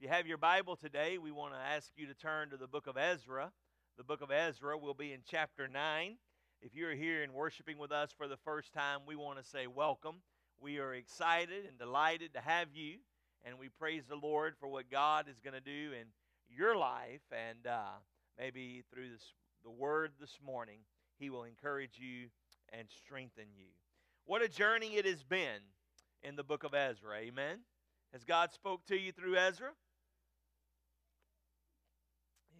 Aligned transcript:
If 0.00 0.04
you 0.04 0.12
have 0.14 0.26
your 0.26 0.38
Bible 0.38 0.76
today, 0.76 1.18
we 1.18 1.30
want 1.30 1.52
to 1.52 1.60
ask 1.60 1.90
you 1.94 2.06
to 2.06 2.14
turn 2.14 2.48
to 2.48 2.56
the 2.56 2.66
book 2.66 2.86
of 2.86 2.96
Ezra. 2.96 3.52
The 3.98 4.02
book 4.02 4.22
of 4.22 4.30
Ezra 4.30 4.78
will 4.78 4.94
be 4.94 5.12
in 5.12 5.20
chapter 5.30 5.68
9. 5.68 6.16
If 6.62 6.74
you're 6.74 6.94
here 6.94 7.22
and 7.22 7.34
worshiping 7.34 7.76
with 7.76 7.92
us 7.92 8.10
for 8.16 8.26
the 8.26 8.38
first 8.38 8.72
time, 8.72 9.00
we 9.06 9.14
want 9.14 9.38
to 9.38 9.44
say 9.44 9.66
welcome. 9.66 10.22
We 10.58 10.78
are 10.78 10.94
excited 10.94 11.66
and 11.68 11.78
delighted 11.78 12.32
to 12.32 12.40
have 12.40 12.68
you, 12.72 12.94
and 13.44 13.58
we 13.58 13.68
praise 13.68 14.04
the 14.08 14.16
Lord 14.16 14.54
for 14.58 14.68
what 14.68 14.90
God 14.90 15.26
is 15.28 15.38
going 15.44 15.52
to 15.52 15.60
do 15.60 15.92
in 15.92 16.06
your 16.48 16.78
life. 16.78 17.20
And 17.30 17.66
uh, 17.66 17.98
maybe 18.38 18.84
through 18.90 19.10
this, 19.10 19.34
the 19.62 19.70
word 19.70 20.12
this 20.18 20.38
morning, 20.42 20.78
He 21.18 21.28
will 21.28 21.44
encourage 21.44 21.98
you 21.98 22.28
and 22.72 22.88
strengthen 22.88 23.52
you. 23.54 23.66
What 24.24 24.40
a 24.40 24.48
journey 24.48 24.96
it 24.96 25.04
has 25.04 25.22
been 25.22 25.60
in 26.22 26.36
the 26.36 26.42
book 26.42 26.64
of 26.64 26.72
Ezra. 26.72 27.18
Amen. 27.18 27.58
Has 28.14 28.24
God 28.24 28.50
spoke 28.54 28.86
to 28.86 28.96
you 28.98 29.12
through 29.12 29.36
Ezra? 29.36 29.72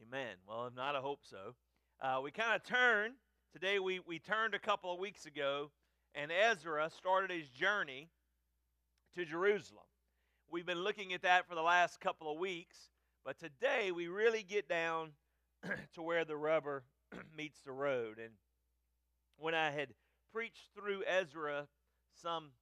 Amen. 0.06 0.36
Well, 0.48 0.66
if 0.66 0.74
not, 0.74 0.96
I 0.96 1.00
hope 1.00 1.20
so. 1.28 1.54
Uh, 2.00 2.20
we 2.22 2.30
kind 2.30 2.54
of 2.54 2.64
turned. 2.64 3.14
Today 3.52 3.78
we, 3.78 4.00
we 4.06 4.18
turned 4.18 4.54
a 4.54 4.58
couple 4.58 4.92
of 4.92 4.98
weeks 4.98 5.26
ago, 5.26 5.70
and 6.14 6.30
Ezra 6.32 6.88
started 6.96 7.30
his 7.30 7.48
journey 7.48 8.08
to 9.14 9.26
Jerusalem. 9.26 9.84
We've 10.50 10.64
been 10.64 10.82
looking 10.82 11.12
at 11.12 11.22
that 11.22 11.46
for 11.46 11.54
the 11.54 11.62
last 11.62 12.00
couple 12.00 12.32
of 12.32 12.38
weeks, 12.38 12.76
but 13.26 13.38
today 13.38 13.92
we 13.92 14.08
really 14.08 14.42
get 14.42 14.68
down 14.68 15.10
to 15.94 16.02
where 16.02 16.24
the 16.24 16.36
rubber 16.36 16.84
meets 17.36 17.60
the 17.60 17.72
road. 17.72 18.18
And 18.18 18.32
when 19.36 19.54
I 19.54 19.70
had 19.70 19.88
preached 20.32 20.70
through 20.74 21.02
Ezra 21.06 21.66
some 22.22 22.52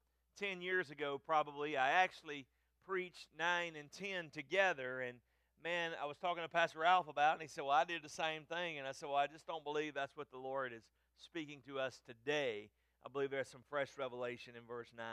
10 0.40 0.60
years 0.60 0.90
ago, 0.90 1.20
probably, 1.24 1.76
I 1.76 1.90
actually 1.90 2.46
preached 2.84 3.28
9 3.38 3.74
and 3.76 3.92
10 3.92 4.30
together. 4.30 5.00
And 5.00 5.18
man, 5.62 5.92
I 6.00 6.06
was 6.06 6.16
talking 6.18 6.42
to 6.42 6.48
Pastor 6.48 6.80
Ralph 6.80 7.08
about 7.08 7.34
and 7.34 7.42
he 7.42 7.48
said, 7.48 7.62
Well, 7.64 7.72
I 7.72 7.84
did 7.84 8.02
the 8.02 8.08
same 8.08 8.42
thing. 8.44 8.78
And 8.78 8.86
I 8.86 8.92
said, 8.92 9.08
Well, 9.08 9.18
I 9.18 9.26
just 9.26 9.46
don't 9.46 9.64
believe 9.64 9.94
that's 9.94 10.16
what 10.16 10.30
the 10.30 10.38
Lord 10.38 10.72
is 10.72 10.82
speaking 11.16 11.60
to 11.66 11.78
us 11.78 12.00
today. 12.06 12.70
I 13.04 13.08
believe 13.10 13.30
there's 13.30 13.48
some 13.48 13.64
fresh 13.68 13.90
revelation 13.98 14.54
in 14.56 14.64
verse 14.66 14.88
9. 14.96 15.06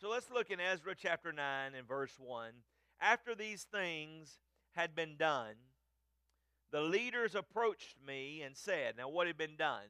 So 0.00 0.08
let's 0.08 0.30
look 0.30 0.50
in 0.50 0.60
Ezra 0.60 0.94
chapter 0.96 1.32
9 1.32 1.74
and 1.76 1.86
verse 1.86 2.14
1. 2.18 2.50
After 3.00 3.34
these 3.34 3.66
things 3.72 4.38
had 4.74 4.94
been 4.94 5.16
done, 5.16 5.54
the 6.72 6.80
leaders 6.80 7.34
approached 7.34 7.96
me 8.06 8.42
and 8.42 8.56
said, 8.56 8.96
Now, 8.96 9.08
what 9.08 9.26
had 9.26 9.38
been 9.38 9.56
done? 9.56 9.86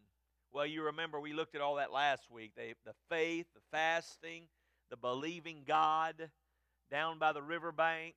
Well, 0.52 0.66
you 0.66 0.84
remember 0.84 1.18
we 1.18 1.32
looked 1.32 1.54
at 1.54 1.60
all 1.60 1.76
that 1.76 1.92
last 1.92 2.30
week 2.30 2.52
they, 2.56 2.74
the 2.84 2.94
faith, 3.08 3.46
the 3.54 3.60
fasting, 3.72 4.44
the 4.90 4.96
believing 4.96 5.62
God 5.66 6.30
down 6.90 7.18
by 7.18 7.32
the 7.32 7.42
riverbank, 7.42 8.14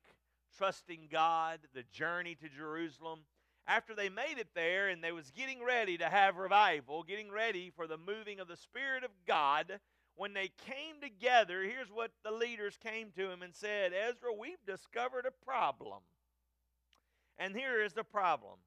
trusting 0.56 1.08
God, 1.10 1.60
the 1.74 1.84
journey 1.92 2.34
to 2.36 2.48
Jerusalem. 2.48 3.20
After 3.66 3.94
they 3.94 4.08
made 4.08 4.38
it 4.38 4.48
there 4.54 4.88
and 4.88 5.04
they 5.04 5.12
was 5.12 5.30
getting 5.30 5.62
ready 5.62 5.98
to 5.98 6.08
have 6.08 6.36
revival, 6.36 7.02
getting 7.02 7.30
ready 7.30 7.70
for 7.74 7.86
the 7.86 7.98
moving 7.98 8.40
of 8.40 8.48
the 8.48 8.56
Spirit 8.56 9.04
of 9.04 9.10
God, 9.26 9.80
when 10.16 10.32
they 10.32 10.50
came 10.66 11.00
together, 11.00 11.62
here's 11.62 11.92
what 11.92 12.10
the 12.24 12.30
leaders 12.30 12.78
came 12.82 13.10
to 13.12 13.30
him 13.30 13.42
and 13.42 13.54
said 13.54 13.92
Ezra, 13.92 14.32
we've 14.32 14.64
discovered 14.66 15.26
a 15.26 15.44
problem. 15.44 16.00
And 17.38 17.54
here 17.54 17.82
is 17.82 17.92
the 17.92 18.04
problem 18.04 18.58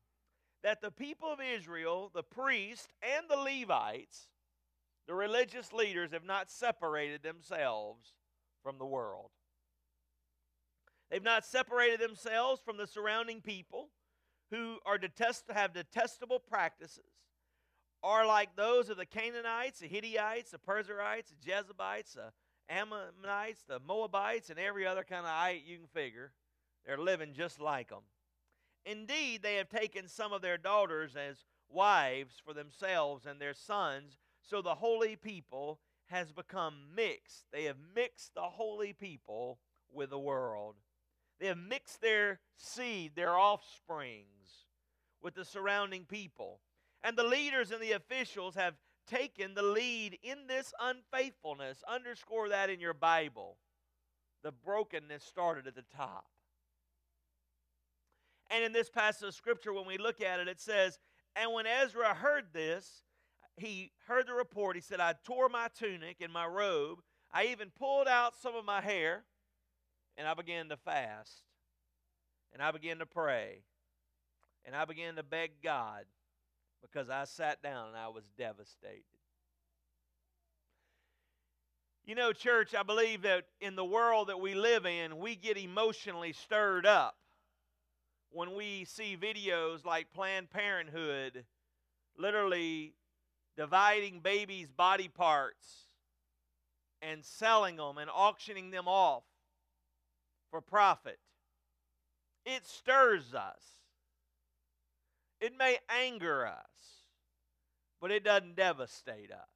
that 0.63 0.81
the 0.81 0.91
people 0.91 1.31
of 1.31 1.39
Israel, 1.41 2.11
the 2.13 2.23
priests 2.23 2.87
and 3.01 3.25
the 3.29 3.35
Levites, 3.35 4.27
the 5.07 5.13
religious 5.13 5.73
leaders, 5.73 6.11
have 6.11 6.23
not 6.23 6.49
separated 6.49 7.23
themselves 7.23 8.13
from 8.63 8.77
the 8.77 8.85
world. 8.85 9.31
They've 11.11 11.21
not 11.21 11.45
separated 11.45 11.99
themselves 11.99 12.61
from 12.63 12.77
the 12.77 12.87
surrounding 12.87 13.41
people 13.41 13.89
who 14.49 14.77
are 14.85 14.97
detest, 14.97 15.43
have 15.49 15.73
detestable 15.73 16.39
practices, 16.39 17.11
are 18.01 18.25
like 18.25 18.55
those 18.55 18.89
of 18.89 18.95
the 18.95 19.05
Canaanites, 19.05 19.79
the 19.79 19.87
Hittites, 19.87 20.51
the 20.51 20.57
Perizzites, 20.57 21.29
the 21.29 21.45
Jebusites, 21.45 22.13
the 22.13 22.31
Ammonites, 22.69 23.63
the 23.67 23.79
Moabites, 23.79 24.49
and 24.49 24.57
every 24.57 24.87
other 24.87 25.03
kind 25.03 25.25
of 25.25 25.31
ite 25.31 25.63
you 25.65 25.77
can 25.77 25.87
figure. 25.87 26.31
They're 26.85 26.97
living 26.97 27.33
just 27.33 27.59
like 27.59 27.89
them. 27.89 28.03
Indeed, 28.85 29.43
they 29.43 29.55
have 29.55 29.69
taken 29.69 30.07
some 30.07 30.31
of 30.31 30.41
their 30.41 30.57
daughters 30.57 31.15
as 31.15 31.45
wives 31.69 32.41
for 32.43 32.53
themselves 32.53 33.25
and 33.25 33.39
their 33.39 33.53
sons, 33.53 34.17
so 34.41 34.61
the 34.61 34.75
holy 34.75 35.17
people 35.17 35.79
has 36.05 36.31
become 36.31 36.95
mixed. 36.95 37.45
They 37.51 37.65
have 37.65 37.77
mixed 37.93 38.33
the 38.33 38.41
holy 38.41 38.93
people 38.93 39.59
with 39.93 40.09
the 40.09 40.19
world. 40.19 40.75
They 41.41 41.47
have 41.47 41.57
mixed 41.57 42.01
their 42.01 42.39
seed, 42.55 43.13
their 43.15 43.35
offsprings, 43.35 44.67
with 45.23 45.33
the 45.33 45.43
surrounding 45.43 46.05
people. 46.05 46.59
And 47.03 47.17
the 47.17 47.23
leaders 47.23 47.71
and 47.71 47.81
the 47.81 47.93
officials 47.93 48.53
have 48.53 48.75
taken 49.07 49.55
the 49.55 49.63
lead 49.63 50.19
in 50.21 50.45
this 50.47 50.71
unfaithfulness. 50.79 51.83
Underscore 51.87 52.49
that 52.49 52.69
in 52.69 52.79
your 52.79 52.93
Bible. 52.93 53.57
The 54.43 54.51
brokenness 54.51 55.23
started 55.23 55.65
at 55.65 55.73
the 55.73 55.83
top. 55.97 56.25
And 58.51 58.63
in 58.63 58.71
this 58.71 58.91
passage 58.91 59.27
of 59.27 59.33
Scripture, 59.33 59.73
when 59.73 59.87
we 59.87 59.97
look 59.97 60.21
at 60.21 60.39
it, 60.39 60.47
it 60.47 60.61
says, 60.61 60.99
And 61.35 61.51
when 61.53 61.65
Ezra 61.65 62.13
heard 62.13 62.53
this, 62.53 63.03
he 63.57 63.91
heard 64.07 64.27
the 64.27 64.33
report. 64.33 64.75
He 64.75 64.81
said, 64.81 64.99
I 64.99 65.15
tore 65.25 65.49
my 65.49 65.69
tunic 65.75 66.17
and 66.21 66.31
my 66.31 66.45
robe. 66.45 66.99
I 67.33 67.45
even 67.45 67.71
pulled 67.71 68.07
out 68.07 68.35
some 68.39 68.55
of 68.55 68.63
my 68.65 68.81
hair, 68.81 69.23
and 70.21 70.27
I 70.27 70.35
began 70.35 70.69
to 70.69 70.77
fast. 70.77 71.41
And 72.53 72.61
I 72.61 72.69
began 72.69 72.99
to 72.99 73.07
pray. 73.07 73.63
And 74.63 74.75
I 74.75 74.85
began 74.85 75.15
to 75.15 75.23
beg 75.23 75.63
God 75.63 76.05
because 76.79 77.09
I 77.09 77.23
sat 77.23 77.63
down 77.63 77.87
and 77.87 77.97
I 77.97 78.09
was 78.09 78.23
devastated. 78.37 79.01
You 82.05 82.13
know, 82.13 82.33
church, 82.33 82.75
I 82.75 82.83
believe 82.83 83.23
that 83.23 83.45
in 83.61 83.75
the 83.75 83.83
world 83.83 84.29
that 84.29 84.39
we 84.39 84.53
live 84.53 84.85
in, 84.85 85.17
we 85.17 85.35
get 85.35 85.57
emotionally 85.57 86.33
stirred 86.33 86.85
up 86.85 87.15
when 88.29 88.53
we 88.53 88.85
see 88.85 89.17
videos 89.19 89.83
like 89.83 90.13
Planned 90.13 90.51
Parenthood 90.51 91.45
literally 92.15 92.93
dividing 93.57 94.19
babies' 94.19 94.69
body 94.69 95.07
parts 95.07 95.85
and 97.01 97.25
selling 97.25 97.77
them 97.77 97.97
and 97.97 98.11
auctioning 98.13 98.69
them 98.69 98.87
off 98.87 99.23
for 100.51 100.61
profit. 100.61 101.17
It 102.45 102.65
stirs 102.65 103.33
us. 103.33 103.63
It 105.39 105.53
may 105.57 105.79
anger 105.89 106.45
us, 106.45 107.07
but 107.99 108.11
it 108.11 108.23
doesn't 108.23 108.55
devastate 108.55 109.31
us. 109.31 109.47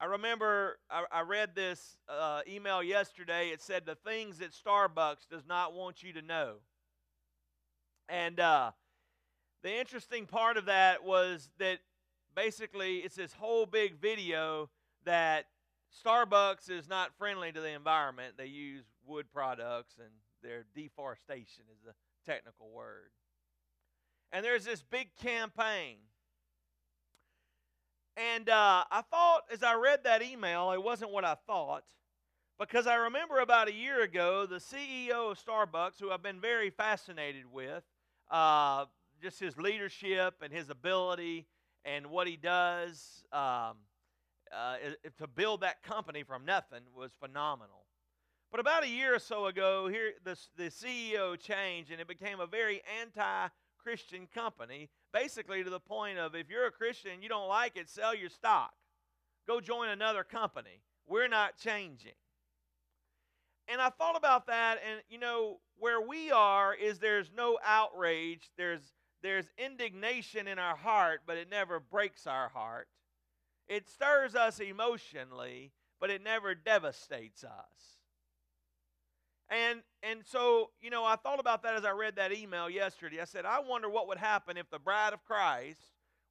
I 0.00 0.04
remember 0.04 0.78
I, 0.88 1.04
I 1.10 1.20
read 1.22 1.56
this 1.56 1.96
uh, 2.08 2.42
email 2.48 2.84
yesterday. 2.84 3.48
It 3.48 3.60
said 3.60 3.84
the 3.84 3.96
things 3.96 4.38
that 4.38 4.52
Starbucks 4.52 5.28
does 5.28 5.44
not 5.48 5.74
want 5.74 6.04
you 6.04 6.12
to 6.12 6.22
know. 6.22 6.54
And 8.08 8.38
uh, 8.38 8.70
the 9.64 9.76
interesting 9.76 10.26
part 10.26 10.56
of 10.56 10.66
that 10.66 11.02
was 11.02 11.50
that 11.58 11.80
basically 12.36 12.98
it's 12.98 13.16
this 13.16 13.32
whole 13.32 13.66
big 13.66 14.00
video 14.00 14.70
that 15.04 15.46
Starbucks 16.04 16.70
is 16.70 16.88
not 16.88 17.16
friendly 17.18 17.52
to 17.52 17.60
the 17.60 17.70
environment. 17.70 18.34
They 18.36 18.46
use 18.46 18.84
wood 19.06 19.26
products 19.32 19.94
and 19.98 20.10
their 20.42 20.64
deforestation 20.74 21.64
is 21.72 21.80
the 21.84 21.94
technical 22.30 22.70
word. 22.70 23.10
And 24.32 24.44
there's 24.44 24.64
this 24.64 24.82
big 24.82 25.08
campaign 25.16 25.96
and 28.18 28.48
uh, 28.48 28.82
I 28.90 29.02
thought, 29.02 29.42
as 29.52 29.62
I 29.62 29.74
read 29.74 30.02
that 30.02 30.22
email, 30.22 30.72
it 30.72 30.82
wasn't 30.82 31.12
what 31.12 31.24
I 31.24 31.36
thought. 31.46 31.84
Because 32.58 32.88
I 32.88 32.96
remember 32.96 33.38
about 33.38 33.68
a 33.68 33.72
year 33.72 34.02
ago, 34.02 34.44
the 34.44 34.56
CEO 34.56 35.30
of 35.30 35.38
Starbucks, 35.38 36.00
who 36.00 36.10
I've 36.10 36.22
been 36.22 36.40
very 36.40 36.70
fascinated 36.70 37.44
with, 37.50 37.84
uh, 38.28 38.86
just 39.22 39.38
his 39.38 39.56
leadership 39.56 40.34
and 40.42 40.52
his 40.52 40.68
ability 40.68 41.46
and 41.84 42.08
what 42.08 42.26
he 42.26 42.36
does 42.36 43.24
um, 43.32 43.76
uh, 44.56 44.76
to 45.18 45.26
build 45.26 45.60
that 45.62 45.82
company 45.82 46.22
from 46.22 46.44
nothing 46.44 46.80
was 46.94 47.12
phenomenal. 47.20 47.84
But 48.50 48.60
about 48.60 48.84
a 48.84 48.88
year 48.88 49.14
or 49.14 49.18
so 49.18 49.46
ago, 49.46 49.88
here 49.88 50.12
the, 50.24 50.36
the 50.56 50.70
CEO 50.70 51.38
changed 51.38 51.90
and 51.90 52.00
it 52.00 52.08
became 52.08 52.40
a 52.40 52.46
very 52.46 52.82
anti 53.00 53.48
Christian 53.78 54.26
company 54.34 54.90
basically 55.12 55.64
to 55.64 55.70
the 55.70 55.80
point 55.80 56.18
of 56.18 56.34
if 56.34 56.48
you're 56.50 56.66
a 56.66 56.70
Christian 56.70 57.12
and 57.12 57.22
you 57.22 57.28
don't 57.28 57.48
like 57.48 57.76
it, 57.76 57.88
sell 57.88 58.14
your 58.14 58.30
stock. 58.30 58.72
Go 59.46 59.60
join 59.60 59.88
another 59.88 60.24
company. 60.24 60.82
We're 61.06 61.28
not 61.28 61.56
changing. 61.56 62.12
And 63.66 63.80
I 63.80 63.90
thought 63.90 64.16
about 64.16 64.46
that, 64.46 64.78
and 64.86 65.02
you 65.10 65.18
know, 65.18 65.58
where 65.78 66.00
we 66.00 66.30
are 66.30 66.74
is 66.74 66.98
there's 66.98 67.30
no 67.36 67.58
outrage, 67.64 68.50
there's 68.56 68.92
there's 69.22 69.50
indignation 69.58 70.46
in 70.46 70.58
our 70.58 70.76
heart, 70.76 71.22
but 71.26 71.36
it 71.36 71.50
never 71.50 71.80
breaks 71.80 72.26
our 72.26 72.48
heart. 72.48 72.88
It 73.68 73.88
stirs 73.88 74.34
us 74.34 74.60
emotionally, 74.60 75.72
but 76.00 76.10
it 76.10 76.22
never 76.22 76.54
devastates 76.54 77.44
us. 77.44 77.98
And 79.50 79.80
and 80.02 80.20
so, 80.24 80.70
you 80.80 80.90
know, 80.90 81.04
I 81.04 81.16
thought 81.16 81.40
about 81.40 81.62
that 81.62 81.74
as 81.74 81.84
I 81.84 81.90
read 81.90 82.16
that 82.16 82.32
email 82.32 82.68
yesterday. 82.68 83.20
I 83.20 83.24
said, 83.24 83.44
I 83.44 83.60
wonder 83.60 83.88
what 83.88 84.06
would 84.08 84.18
happen 84.18 84.56
if 84.56 84.70
the 84.70 84.78
bride 84.78 85.12
of 85.12 85.24
Christ 85.24 85.80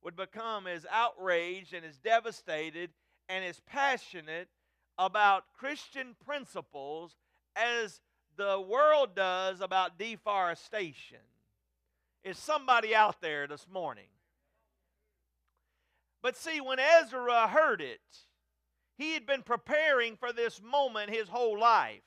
would 0.03 0.15
become 0.15 0.67
as 0.67 0.85
outraged 0.91 1.73
and 1.73 1.85
as 1.85 1.97
devastated 1.97 2.91
and 3.27 3.43
as 3.43 3.59
passionate 3.61 4.47
about 4.97 5.43
Christian 5.57 6.15
principles 6.25 7.15
as 7.55 8.01
the 8.37 8.61
world 8.61 9.15
does 9.15 9.61
about 9.61 9.97
deforestation. 9.97 11.17
Is 12.23 12.37
somebody 12.37 12.95
out 12.95 13.19
there 13.21 13.47
this 13.47 13.65
morning? 13.71 14.07
But 16.21 16.35
see, 16.35 16.59
when 16.59 16.79
Ezra 16.79 17.47
heard 17.47 17.81
it, 17.81 18.01
he 18.97 19.13
had 19.13 19.25
been 19.25 19.43
preparing 19.43 20.15
for 20.15 20.33
this 20.33 20.61
moment 20.61 21.09
his 21.09 21.29
whole 21.29 21.59
life. 21.59 22.01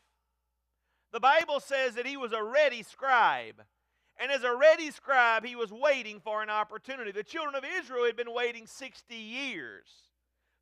The 1.13 1.21
Bible 1.21 1.61
says 1.61 1.95
that 1.95 2.07
he 2.07 2.17
was 2.17 2.33
a 2.33 2.43
ready 2.43 2.83
scribe. 2.83 3.63
And 4.19 4.31
as 4.31 4.45
a 4.45 4.55
ready 4.55 4.91
scribe, 4.91 5.45
he 5.45 5.57
was 5.57 5.73
waiting 5.73 6.21
for 6.21 6.43
an 6.43 6.51
opportunity. 6.51 7.11
The 7.11 7.23
children 7.23 7.55
of 7.55 7.65
Israel 7.65 8.05
had 8.05 8.17
been 8.17 8.35
waiting 8.35 8.67
60 8.67 9.15
years 9.15 9.87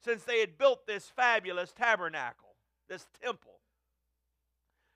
since 0.05 0.23
they 0.23 0.41
had 0.41 0.59
built 0.59 0.87
this 0.87 1.11
fabulous 1.17 1.73
tabernacle, 1.73 2.55
this 2.89 3.07
temple, 3.21 3.61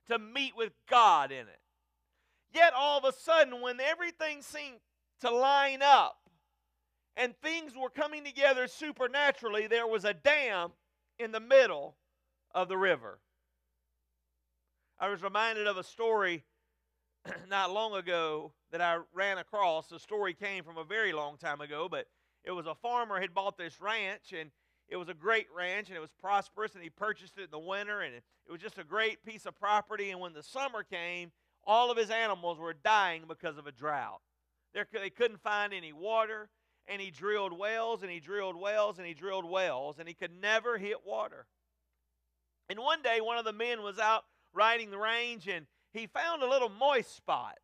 to 0.06 0.18
meet 0.18 0.56
with 0.56 0.72
God 0.88 1.32
in 1.32 1.48
it. 1.48 1.60
Yet 2.54 2.72
all 2.76 2.98
of 2.98 3.04
a 3.04 3.12
sudden, 3.12 3.60
when 3.60 3.80
everything 3.80 4.42
seemed 4.42 4.78
to 5.22 5.30
line 5.30 5.82
up 5.82 6.21
and 7.16 7.34
things 7.42 7.72
were 7.76 7.90
coming 7.90 8.24
together 8.24 8.66
supernaturally, 8.66 9.66
there 9.66 9.86
was 9.86 10.04
a 10.04 10.14
dam 10.14 10.70
in 11.18 11.32
the 11.32 11.40
middle 11.40 11.96
of 12.54 12.68
the 12.68 12.76
river. 12.76 13.18
I 14.98 15.08
was 15.08 15.22
reminded 15.22 15.66
of 15.66 15.76
a 15.76 15.84
story 15.84 16.44
not 17.50 17.72
long 17.72 17.94
ago 17.94 18.52
that 18.70 18.80
I 18.80 18.98
ran 19.12 19.38
across. 19.38 19.88
The 19.88 19.98
story 19.98 20.34
came 20.34 20.64
from 20.64 20.78
a 20.78 20.84
very 20.84 21.12
long 21.12 21.36
time 21.36 21.60
ago, 21.60 21.88
but 21.90 22.06
it 22.44 22.52
was 22.52 22.66
a 22.66 22.74
farmer 22.74 23.20
had 23.20 23.34
bought 23.34 23.56
this 23.56 23.80
ranch 23.80 24.32
and 24.32 24.50
it 24.88 24.96
was 24.96 25.08
a 25.08 25.14
great 25.14 25.46
ranch 25.56 25.88
and 25.88 25.96
it 25.96 26.00
was 26.00 26.12
prosperous 26.20 26.74
and 26.74 26.82
he 26.82 26.90
purchased 26.90 27.38
it 27.38 27.44
in 27.44 27.50
the 27.50 27.58
winter 27.58 28.00
and 28.00 28.14
it, 28.14 28.22
was 28.50 28.60
just 28.60 28.78
a 28.78 28.84
great 28.84 29.24
piece 29.24 29.46
of 29.46 29.58
property 29.58 30.10
and 30.10 30.20
when 30.20 30.34
the 30.34 30.42
summer 30.42 30.82
came, 30.82 31.30
all 31.64 31.90
of 31.90 31.96
his 31.96 32.10
animals 32.10 32.58
were 32.58 32.74
dying 32.74 33.22
because 33.28 33.58
of 33.58 33.66
a 33.66 33.72
drought. 33.72 34.20
They 34.74 35.10
couldn't 35.10 35.42
find 35.42 35.72
any 35.72 35.92
water 35.92 36.48
and 36.88 37.00
he 37.00 37.10
drilled 37.10 37.56
wells 37.56 38.02
and 38.02 38.10
he 38.10 38.20
drilled 38.20 38.56
wells 38.56 38.98
and 38.98 39.06
he 39.06 39.14
drilled 39.14 39.48
wells 39.48 39.98
and 39.98 40.08
he 40.08 40.14
could 40.14 40.32
never 40.40 40.78
hit 40.78 41.06
water. 41.06 41.46
And 42.68 42.78
one 42.78 43.02
day 43.02 43.20
one 43.20 43.38
of 43.38 43.44
the 43.44 43.52
men 43.52 43.82
was 43.82 43.98
out 43.98 44.24
riding 44.54 44.90
the 44.90 44.98
range 44.98 45.48
and 45.48 45.66
he 45.92 46.06
found 46.06 46.42
a 46.42 46.48
little 46.48 46.68
moist 46.68 47.14
spot. 47.14 47.58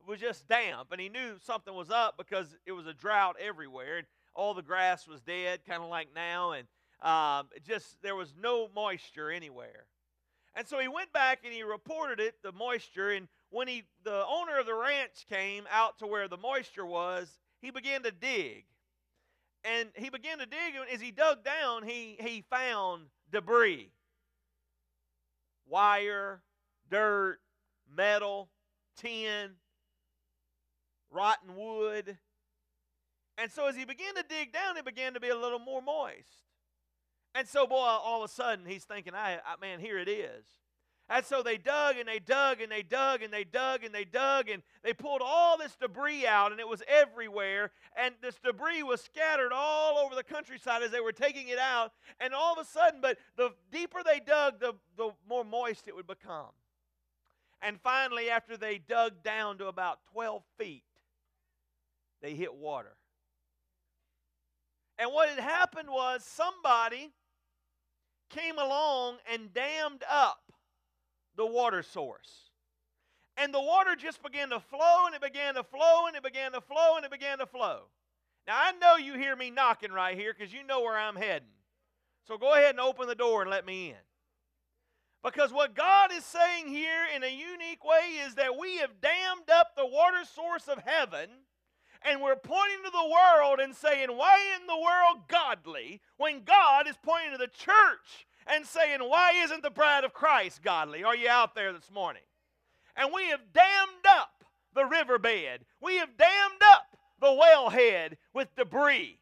It 0.00 0.08
was 0.08 0.20
just 0.20 0.48
damp, 0.48 0.92
and 0.92 1.00
he 1.00 1.08
knew 1.08 1.34
something 1.44 1.74
was 1.74 1.90
up 1.90 2.16
because 2.16 2.56
it 2.64 2.72
was 2.72 2.86
a 2.86 2.94
drought 2.94 3.36
everywhere, 3.40 3.98
and 3.98 4.06
all 4.34 4.54
the 4.54 4.62
grass 4.62 5.06
was 5.06 5.20
dead, 5.20 5.60
kind 5.68 5.82
of 5.82 5.88
like 5.88 6.08
now, 6.14 6.52
and 6.52 6.68
um, 7.02 7.48
just 7.66 8.00
there 8.02 8.14
was 8.14 8.32
no 8.40 8.68
moisture 8.74 9.30
anywhere. 9.30 9.86
And 10.54 10.66
so 10.66 10.78
he 10.78 10.88
went 10.88 11.12
back 11.12 11.40
and 11.44 11.52
he 11.52 11.62
reported 11.62 12.20
it, 12.20 12.36
the 12.42 12.52
moisture, 12.52 13.10
and 13.10 13.28
when 13.50 13.68
he 13.68 13.84
the 14.04 14.24
owner 14.26 14.58
of 14.58 14.66
the 14.66 14.74
ranch 14.74 15.26
came 15.28 15.64
out 15.70 15.98
to 15.98 16.06
where 16.06 16.28
the 16.28 16.38
moisture 16.38 16.86
was, 16.86 17.38
he 17.60 17.70
began 17.70 18.02
to 18.02 18.10
dig. 18.10 18.64
And 19.64 19.88
he 19.94 20.10
began 20.10 20.38
to 20.38 20.46
dig, 20.46 20.74
and 20.76 20.88
as 20.92 21.00
he 21.00 21.10
dug 21.10 21.42
down, 21.42 21.82
he, 21.82 22.16
he 22.20 22.44
found 22.48 23.06
debris 23.32 23.90
wire, 25.68 26.42
dirt, 26.88 27.38
metal, 27.92 28.48
tin, 28.96 29.50
rotten 31.10 31.56
wood. 31.56 32.18
And 33.38 33.50
so 33.50 33.66
as 33.66 33.76
he 33.76 33.84
began 33.84 34.14
to 34.14 34.24
dig 34.28 34.52
down, 34.52 34.76
it 34.76 34.84
began 34.84 35.14
to 35.14 35.20
be 35.20 35.28
a 35.28 35.36
little 35.36 35.58
more 35.58 35.82
moist. 35.82 36.44
And 37.34 37.46
so, 37.46 37.66
boy, 37.66 37.76
all 37.76 38.22
of 38.22 38.30
a 38.30 38.32
sudden, 38.32 38.64
he's 38.64 38.84
thinking, 38.84 39.14
I, 39.14 39.34
I, 39.34 39.56
man, 39.60 39.78
here 39.78 39.98
it 39.98 40.08
is. 40.08 40.44
And 41.08 41.24
so 41.24 41.40
they 41.42 41.56
dug 41.56 41.96
and 41.98 42.08
they 42.08 42.18
dug 42.18 42.60
and 42.60 42.70
they 42.70 42.82
dug 42.82 43.22
and 43.22 43.32
they 43.32 43.44
dug 43.44 43.84
and 43.84 43.94
they 43.94 44.04
dug 44.04 44.48
and 44.48 44.62
they 44.82 44.92
pulled 44.92 45.20
all 45.24 45.56
this 45.56 45.76
debris 45.76 46.26
out 46.26 46.50
and 46.50 46.60
it 46.60 46.66
was 46.66 46.82
everywhere. 46.88 47.70
And 47.96 48.14
this 48.20 48.36
debris 48.42 48.82
was 48.82 49.00
scattered 49.02 49.52
all 49.54 49.98
over 49.98 50.16
the 50.16 50.24
countryside 50.24 50.82
as 50.82 50.90
they 50.90 51.00
were 51.00 51.12
taking 51.12 51.46
it 51.46 51.60
out. 51.60 51.92
And 52.18 52.34
all 52.34 52.54
of 52.54 52.58
a 52.58 52.68
sudden, 52.68 53.00
but 53.00 53.18
the 53.36 53.50
deeper 53.70 54.00
they 54.04 54.18
dug, 54.18 54.58
the, 54.58 54.74
the 54.96 55.10
more 55.28 55.44
moist 55.44 55.86
it 55.86 55.94
would 55.94 56.08
become. 56.08 56.50
And 57.62 57.80
finally, 57.80 58.28
after 58.28 58.56
they 58.56 58.78
dug 58.78 59.22
down 59.22 59.58
to 59.58 59.68
about 59.68 60.00
12 60.12 60.42
feet, 60.58 60.82
they 62.20 62.34
hit 62.34 62.54
water. 62.54 62.96
And 64.98 65.12
what 65.12 65.28
had 65.28 65.38
happened 65.38 65.88
was 65.88 66.24
somebody 66.24 67.12
came 68.28 68.58
along 68.58 69.18
and 69.32 69.54
dammed 69.54 70.02
up 70.10 70.40
the 71.36 71.46
water 71.46 71.82
source. 71.82 72.50
And 73.36 73.52
the 73.52 73.60
water 73.60 73.94
just 73.96 74.22
began 74.22 74.50
to 74.50 74.60
flow 74.60 75.06
and 75.06 75.14
it 75.14 75.20
began 75.20 75.54
to 75.54 75.62
flow 75.62 76.06
and 76.06 76.16
it 76.16 76.22
began 76.22 76.52
to 76.52 76.60
flow 76.60 76.96
and 76.96 77.04
it 77.04 77.10
began 77.10 77.38
to 77.38 77.46
flow. 77.46 77.82
Now, 78.46 78.54
I 78.56 78.72
know 78.80 78.96
you 78.96 79.14
hear 79.14 79.36
me 79.36 79.50
knocking 79.50 79.92
right 79.92 80.16
here 80.16 80.34
because 80.36 80.52
you 80.52 80.64
know 80.64 80.80
where 80.80 80.96
I'm 80.96 81.16
heading. 81.16 81.48
So 82.26 82.38
go 82.38 82.54
ahead 82.54 82.70
and 82.70 82.80
open 82.80 83.08
the 83.08 83.14
door 83.14 83.42
and 83.42 83.50
let 83.50 83.66
me 83.66 83.90
in. 83.90 83.96
Because 85.22 85.52
what 85.52 85.74
God 85.74 86.12
is 86.12 86.24
saying 86.24 86.68
here 86.68 87.04
in 87.14 87.24
a 87.24 87.28
unique 87.28 87.84
way 87.84 88.20
is 88.26 88.36
that 88.36 88.58
we 88.58 88.76
have 88.78 89.00
dammed 89.00 89.50
up 89.52 89.74
the 89.76 89.86
water 89.86 90.24
source 90.24 90.68
of 90.68 90.78
heaven 90.86 91.28
and 92.02 92.22
we're 92.22 92.36
pointing 92.36 92.84
to 92.84 92.90
the 92.90 93.10
world 93.12 93.58
and 93.58 93.74
saying, 93.74 94.08
Why 94.10 94.38
in 94.60 94.66
the 94.66 94.78
world 94.78 95.28
godly? 95.28 96.00
When 96.16 96.44
God 96.44 96.88
is 96.88 96.96
pointing 97.02 97.32
to 97.32 97.38
the 97.38 97.48
church 97.48 98.26
and 98.46 98.66
saying, 98.66 99.00
Why 99.00 99.32
isn't 99.44 99.62
the 99.62 99.70
bride 99.70 100.04
of 100.04 100.12
Christ 100.12 100.62
godly? 100.62 101.04
Are 101.04 101.16
you 101.16 101.28
out 101.28 101.54
there 101.54 101.72
this 101.72 101.90
morning? 101.92 102.22
And 102.96 103.10
we 103.14 103.28
have 103.28 103.40
dammed 103.52 104.06
up 104.08 104.44
the 104.74 104.84
riverbed, 104.84 105.64
we 105.80 105.96
have 105.96 106.16
dammed 106.16 106.62
up 106.72 106.96
the 107.20 107.26
wellhead 107.26 108.14
with 108.34 108.54
debris. 108.56 109.18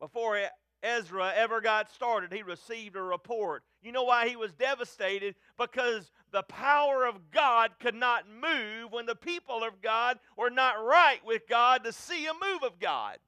Before 0.00 0.38
Ezra 0.82 1.32
ever 1.36 1.60
got 1.60 1.92
started, 1.92 2.32
he 2.32 2.42
received 2.42 2.96
a 2.96 3.02
report. 3.02 3.62
You 3.82 3.92
know 3.92 4.02
why 4.04 4.28
he 4.28 4.36
was 4.36 4.52
devastated? 4.52 5.34
Because 5.58 6.10
the 6.32 6.42
power 6.42 7.04
of 7.04 7.30
God 7.30 7.72
could 7.78 7.94
not 7.94 8.24
move 8.28 8.90
when 8.90 9.06
the 9.06 9.14
people 9.14 9.62
of 9.62 9.80
God 9.80 10.18
were 10.36 10.50
not 10.50 10.84
right 10.84 11.20
with 11.24 11.48
God 11.48 11.84
to 11.84 11.92
see 11.92 12.26
a 12.26 12.32
move 12.32 12.64
of 12.64 12.80
God. 12.80 13.18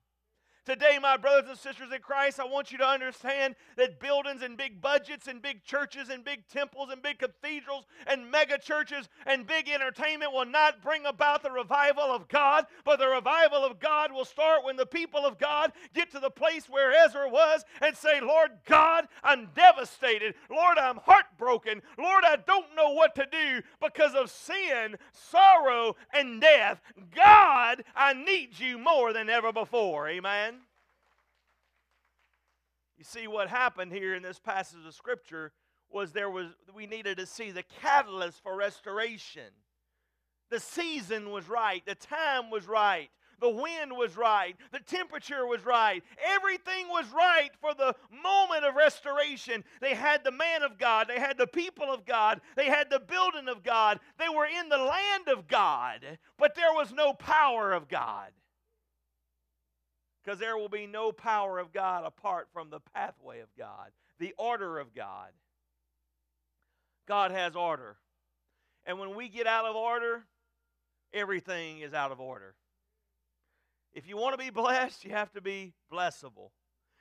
Today, 0.65 0.99
my 1.01 1.19
brothers 1.19 1.51
and 1.51 1.59
sisters 1.59 1.93
in 1.95 2.01
Christ, 2.01 2.41
I 2.41 2.45
want 2.47 2.73
you 2.73 2.79
to 2.79 2.87
understand 2.87 3.55
that 3.77 4.01
buildings 4.01 4.41
and 4.41 4.57
big 4.57 4.81
budgets 4.81 5.27
and 5.27 5.43
big 5.43 5.63
churches 5.63 6.09
and 6.09 6.25
big 6.25 6.49
temples 6.49 6.89
and 6.91 7.03
big 7.03 7.19
cathedrals 7.19 7.85
and 8.07 8.31
mega 8.31 8.57
churches 8.57 9.11
and 9.27 9.47
big 9.47 9.69
entertainment 9.69 10.33
will 10.33 10.47
not 10.47 10.83
bring 10.83 11.05
about 11.05 11.43
the 11.43 11.51
revival 11.51 12.05
of 12.05 12.29
God, 12.29 12.65
but 12.83 12.99
the 12.99 13.09
revival 13.09 13.63
of 13.63 13.79
God 13.79 14.11
will 14.11 14.25
start 14.25 14.65
when 14.65 14.77
the 14.77 14.87
people 14.87 15.27
of 15.27 15.39
God 15.39 15.71
get 15.93 16.11
to 16.13 16.19
the 16.19 16.31
place 16.31 16.67
where 16.67 16.95
Ezra 17.05 17.29
was 17.29 17.67
and 17.83 17.95
say, 17.95 18.23
Lord 18.23 18.53
God, 18.65 19.07
I'm 19.23 19.51
devastated. 19.55 20.35
Lord, 20.51 20.79
I'm 20.79 20.97
heartbroken. 20.97 21.83
Lord, 21.99 22.25
I 22.27 22.37
don't 22.37 22.75
know 22.75 22.93
what 22.93 23.15
to 23.17 23.27
do 23.31 23.61
because 23.83 24.15
of 24.15 24.31
sin, 24.31 24.97
sorrow, 25.13 25.97
and 26.15 26.41
death. 26.41 26.81
God, 27.15 27.85
I 27.95 28.15
need 28.15 28.59
you 28.59 28.79
more 28.79 29.13
than 29.13 29.29
ever 29.29 29.53
before. 29.53 30.09
Amen. 30.09 30.54
You 32.97 33.05
see, 33.05 33.27
what 33.27 33.49
happened 33.49 33.93
here 33.93 34.15
in 34.15 34.23
this 34.23 34.39
passage 34.39 34.87
of 34.87 34.95
Scripture 34.95 35.53
was 35.91 36.13
there 36.13 36.31
was 36.31 36.49
we 36.75 36.87
needed 36.87 37.19
to 37.19 37.27
see 37.27 37.51
the 37.51 37.65
catalyst 37.81 38.43
for 38.43 38.57
restoration. 38.57 39.51
The 40.51 40.61
season 40.61 41.31
was 41.31 41.49
right, 41.49 41.85
the 41.87 41.95
time 41.95 42.51
was 42.51 42.67
right, 42.69 43.09
the 43.41 43.49
wind 43.49 43.93
was 43.93 44.17
right, 44.17 44.57
the 44.73 44.79
temperature 44.79 45.47
was 45.47 45.65
right, 45.65 46.03
everything 46.25 46.89
was 46.89 47.07
right 47.11 47.51
for 47.61 47.75
the 47.75 47.95
moment 48.23 48.65
of 48.65 48.75
restoration. 48.75 49.65
They 49.81 49.95
had 49.95 50.23
the 50.23 50.31
man 50.31 50.63
of 50.63 50.79
God, 50.79 51.09
they 51.09 51.19
had 51.19 51.39
the 51.39 51.47
people 51.47 51.91
of 51.91 52.05
God, 52.05 52.41
they 52.57 52.67
had 52.67 52.91
the 52.91 53.01
building 53.01 53.49
of 53.49 53.63
God, 53.63 53.99
they 54.19 54.29
were 54.29 54.47
in 54.47 54.69
the 54.69 54.79
land 54.79 55.29
of 55.29 55.49
God, 55.49 56.19
but 56.39 56.55
there 56.55 56.73
was 56.73 56.93
no 56.93 57.15
power 57.15 57.73
of 57.73 57.89
God 57.89 58.31
because 60.25 60.39
there 60.39 60.57
will 60.57 60.69
be 60.69 60.87
no 60.87 61.13
power 61.13 61.59
of 61.59 61.73
God 61.73 62.05
apart 62.05 62.49
from 62.53 62.71
the 62.71 62.81
pathway 62.95 63.41
of 63.41 63.49
God, 63.59 63.91
the 64.19 64.35
order 64.39 64.79
of 64.79 64.95
God. 64.95 65.31
God 67.07 67.31
has 67.31 67.55
order. 67.55 67.97
And 68.87 68.99
when 68.99 69.15
we 69.15 69.29
get 69.29 69.47
out 69.47 69.67
of 69.67 69.77
order, 69.77 70.25
everything 71.13 71.81
is 71.81 71.93
out 71.93 72.13
of 72.13 72.21
order. 72.21 72.55
If 73.93 74.09
you 74.09 74.17
want 74.17 74.39
to 74.39 74.45
be 74.45 74.51
blessed, 74.51 75.05
you 75.05 75.11
have 75.11 75.33
to 75.33 75.41
be 75.41 75.75
blessable. 75.93 76.51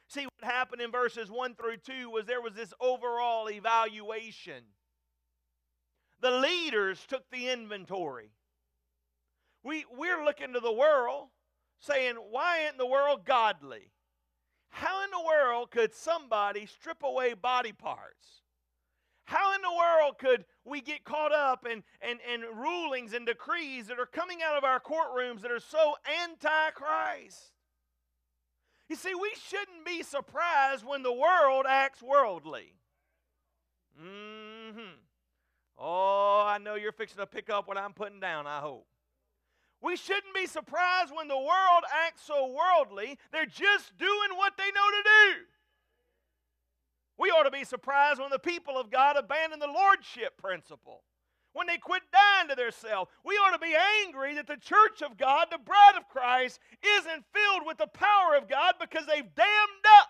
See, 0.07 0.25
what 0.25 0.51
happened 0.51 0.81
in 0.81 0.91
verses 0.91 1.31
1 1.31 1.55
through 1.55 1.77
2 1.77 2.09
was 2.09 2.25
there 2.25 2.41
was 2.41 2.53
this 2.53 2.73
overall 2.79 3.49
evaluation. 3.49 4.63
The 6.21 6.31
leaders 6.31 7.03
took 7.07 7.23
the 7.31 7.49
inventory. 7.49 8.31
We, 9.63 9.85
we're 9.97 10.23
looking 10.23 10.53
to 10.53 10.59
the 10.59 10.71
world 10.71 11.29
saying, 11.85 12.15
why 12.31 12.61
isn't 12.65 12.77
the 12.77 12.87
world 12.87 13.25
godly? 13.25 13.91
How 14.69 15.03
in 15.03 15.11
the 15.11 15.25
world 15.25 15.71
could 15.71 15.93
somebody 15.93 16.65
strip 16.65 17.03
away 17.03 17.33
body 17.33 17.71
parts? 17.71 18.41
How 19.25 19.53
in 19.55 19.61
the 19.61 19.71
world 19.71 20.17
could 20.17 20.45
we 20.65 20.81
get 20.81 21.03
caught 21.03 21.31
up 21.31 21.65
in, 21.65 21.83
in, 22.01 22.17
in 22.31 22.57
rulings 22.57 23.13
and 23.13 23.25
decrees 23.25 23.87
that 23.87 23.99
are 23.99 24.05
coming 24.05 24.39
out 24.43 24.57
of 24.57 24.63
our 24.63 24.79
courtrooms 24.79 25.41
that 25.41 25.51
are 25.51 25.59
so 25.59 25.95
anti 26.23 26.71
Christ? 26.71 27.53
You 28.89 28.95
see, 28.95 29.15
we 29.15 29.31
shouldn't 29.47 29.85
be 29.85 30.03
surprised 30.03 30.85
when 30.85 31.03
the 31.03 31.13
world 31.13 31.65
acts 31.67 32.01
worldly. 32.01 32.73
Mm-hmm. 34.01 34.99
Oh, 35.77 36.43
I 36.45 36.57
know 36.57 36.75
you're 36.75 36.91
fixing 36.91 37.17
to 37.17 37.25
pick 37.25 37.49
up 37.49 37.67
what 37.67 37.77
I'm 37.77 37.93
putting 37.93 38.19
down, 38.19 38.45
I 38.45 38.59
hope. 38.59 38.87
We 39.83 39.97
shouldn't 39.97 40.33
be 40.33 40.47
surprised 40.47 41.13
when 41.13 41.27
the 41.27 41.37
world 41.37 41.83
acts 42.07 42.23
so 42.25 42.47
worldly. 42.47 43.19
They're 43.33 43.45
just 43.45 43.97
doing 43.97 44.37
what 44.37 44.53
they 44.57 44.63
know 44.63 44.89
to 44.89 45.03
do. 45.03 45.43
We 47.17 47.29
ought 47.29 47.43
to 47.43 47.51
be 47.51 47.65
surprised 47.65 48.19
when 48.19 48.31
the 48.31 48.39
people 48.39 48.77
of 48.77 48.89
God 48.89 49.17
abandon 49.17 49.59
the 49.59 49.67
lordship 49.67 50.37
principle. 50.37 51.03
When 51.51 51.67
they 51.67 51.77
quit 51.77 52.01
dying 52.11 52.49
to 52.49 52.55
themselves, 52.55 53.11
we 53.25 53.35
ought 53.35 53.51
to 53.51 53.59
be 53.59 53.75
angry 54.05 54.33
that 54.35 54.47
the 54.47 54.57
church 54.57 55.03
of 55.03 55.17
God, 55.17 55.47
the 55.51 55.59
bride 55.59 55.95
of 55.97 56.07
Christ, 56.07 56.59
isn't 56.81 57.25
filled 57.33 57.67
with 57.67 57.77
the 57.77 57.87
power 57.87 58.35
of 58.35 58.49
God 58.49 58.75
because 58.79 59.05
they've 59.05 59.35
dammed 59.35 59.85
up 59.99 60.07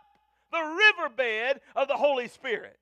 the 0.52 0.62
riverbed 0.62 1.62
of 1.76 1.88
the 1.88 1.98
Holy 1.98 2.28
Spirit. 2.28 2.78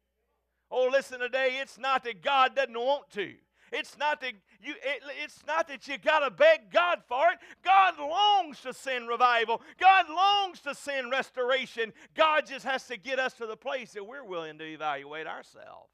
Oh, 0.69 0.89
listen 0.91 1.21
today, 1.21 1.57
it's 1.61 1.79
not 1.79 2.03
that 2.03 2.21
God 2.21 2.55
doesn't 2.55 2.77
want 2.77 3.09
to. 3.11 3.33
It's 3.71 3.97
not 3.97 4.19
that 4.21 4.33
you 4.61 4.73
it, 4.83 5.01
it's 5.23 5.39
not 5.47 5.67
that 5.69 5.87
you 5.87 5.97
got 5.97 6.19
to 6.19 6.29
beg 6.29 6.71
God 6.71 7.01
for 7.07 7.29
it. 7.31 7.39
God 7.63 7.97
longs 7.97 8.59
to 8.61 8.73
send 8.73 9.07
revival. 9.07 9.61
God 9.79 10.09
longs 10.09 10.59
to 10.61 10.75
send 10.75 11.09
restoration. 11.11 11.93
God 12.13 12.45
just 12.45 12.65
has 12.65 12.83
to 12.87 12.97
get 12.97 13.17
us 13.17 13.33
to 13.35 13.45
the 13.45 13.55
place 13.55 13.93
that 13.93 14.05
we're 14.05 14.25
willing 14.25 14.57
to 14.57 14.65
evaluate 14.65 15.25
ourselves. 15.25 15.89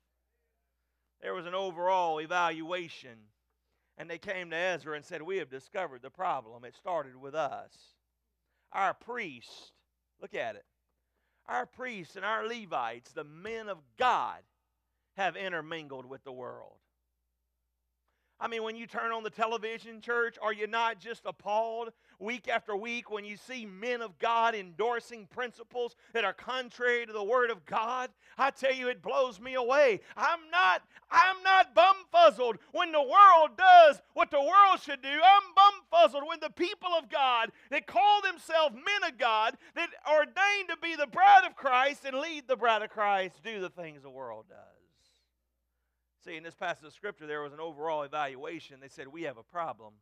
There 1.22 1.36
was 1.36 1.46
an 1.46 1.53
overall 1.53 2.19
evaluation 2.19 3.19
and 3.98 4.10
they 4.10 4.19
came 4.19 4.50
to 4.50 4.55
Ezra 4.55 4.96
and 4.96 5.05
said, 5.05 5.22
"We 5.22 5.38
have 5.38 5.50
discovered 5.50 6.01
the 6.01 6.10
problem. 6.10 6.65
It 6.65 6.75
started 6.75 7.15
with 7.15 7.36
us. 7.36 7.96
Our 8.72 8.93
priests, 8.93 9.72
look 10.19 10.34
at 10.34 10.55
it. 10.55 10.65
Our 11.48 11.65
priests 11.65 12.15
and 12.15 12.25
our 12.25 12.46
Levites, 12.46 13.12
the 13.13 13.24
men 13.24 13.69
of 13.69 13.79
God, 13.98 14.43
have 15.15 15.36
intermingled 15.36 16.05
with 16.05 16.24
the 16.24 16.31
world. 16.31 16.77
I 18.39 18.48
mean, 18.48 18.62
when 18.62 18.75
you 18.75 18.86
turn 18.86 19.12
on 19.12 19.24
the 19.24 19.32
television, 19.32 20.00
church, 20.00 20.38
are 20.41 20.53
you 20.53 20.67
not 20.67 21.00
just 21.00 21.24
appalled 21.25 21.91
week 22.20 22.48
after 22.48 22.75
week 22.75 23.10
when 23.10 23.25
you 23.25 23.36
see 23.36 23.65
men 23.65 24.01
of 24.01 24.20
God 24.20 24.53
endorsing 24.53 25.25
principles 25.25 25.96
that 26.13 26.24
are 26.24 26.34
contrary 26.34 27.08
to 27.08 27.13
the 27.13 27.24
Word 27.24 27.50
of 27.50 27.65
God? 27.65 28.12
I 28.38 28.51
tell 28.51 28.74
you, 28.74 28.89
it 28.89 29.01
blows 29.01 29.39
me 29.39 29.56
away. 29.56 30.01
I'm 30.15 30.51
not, 30.51 30.84
I'm 31.10 31.41
not 31.44 31.75
bumfuzzled 31.75 32.58
when 32.74 32.91
the 32.91 33.01
world 33.01 33.58
does 33.58 34.03
what 34.13 34.29
the 34.29 34.39
world 34.39 34.82
should 34.84 35.01
do. 35.01 35.10
I'm 35.10 35.53
bumfuzzled 35.56 36.27
when 36.27 36.39
the 36.39 36.51
people 36.51 36.89
of 36.96 37.10
God 37.10 37.51
that 37.72 37.88
call 37.88 38.22
themselves 38.22 38.75
men 38.75 39.10
of 39.12 39.17
God, 39.17 39.58
that 39.75 39.89
ordained 40.08 40.70
to 40.70 40.77
be 40.79 40.96
the 40.96 41.08
bride 41.08 41.44
of 41.48 41.56
Christ 41.56 42.06
and 42.06 42.20
lead 42.20 42.48
the 42.48 42.56
bride 42.56 42.84
of 42.84 42.91
Christ, 42.91 43.41
do 43.44 43.60
the 43.60 43.70
things 43.70 44.03
the 44.03 44.12
world 44.12 44.46
does. 44.48 44.87
See, 46.27 46.36
in 46.36 46.43
this 46.43 46.55
passage 46.55 46.84
of 46.84 46.93
Scripture, 46.93 47.25
there 47.25 47.41
was 47.41 47.53
an 47.53 47.62
overall 47.62 48.01
evaluation. 48.01 48.81
They 48.81 48.89
said, 48.89 49.07
We 49.07 49.24
have 49.24 49.38
a 49.38 49.43
problem. 49.43 49.93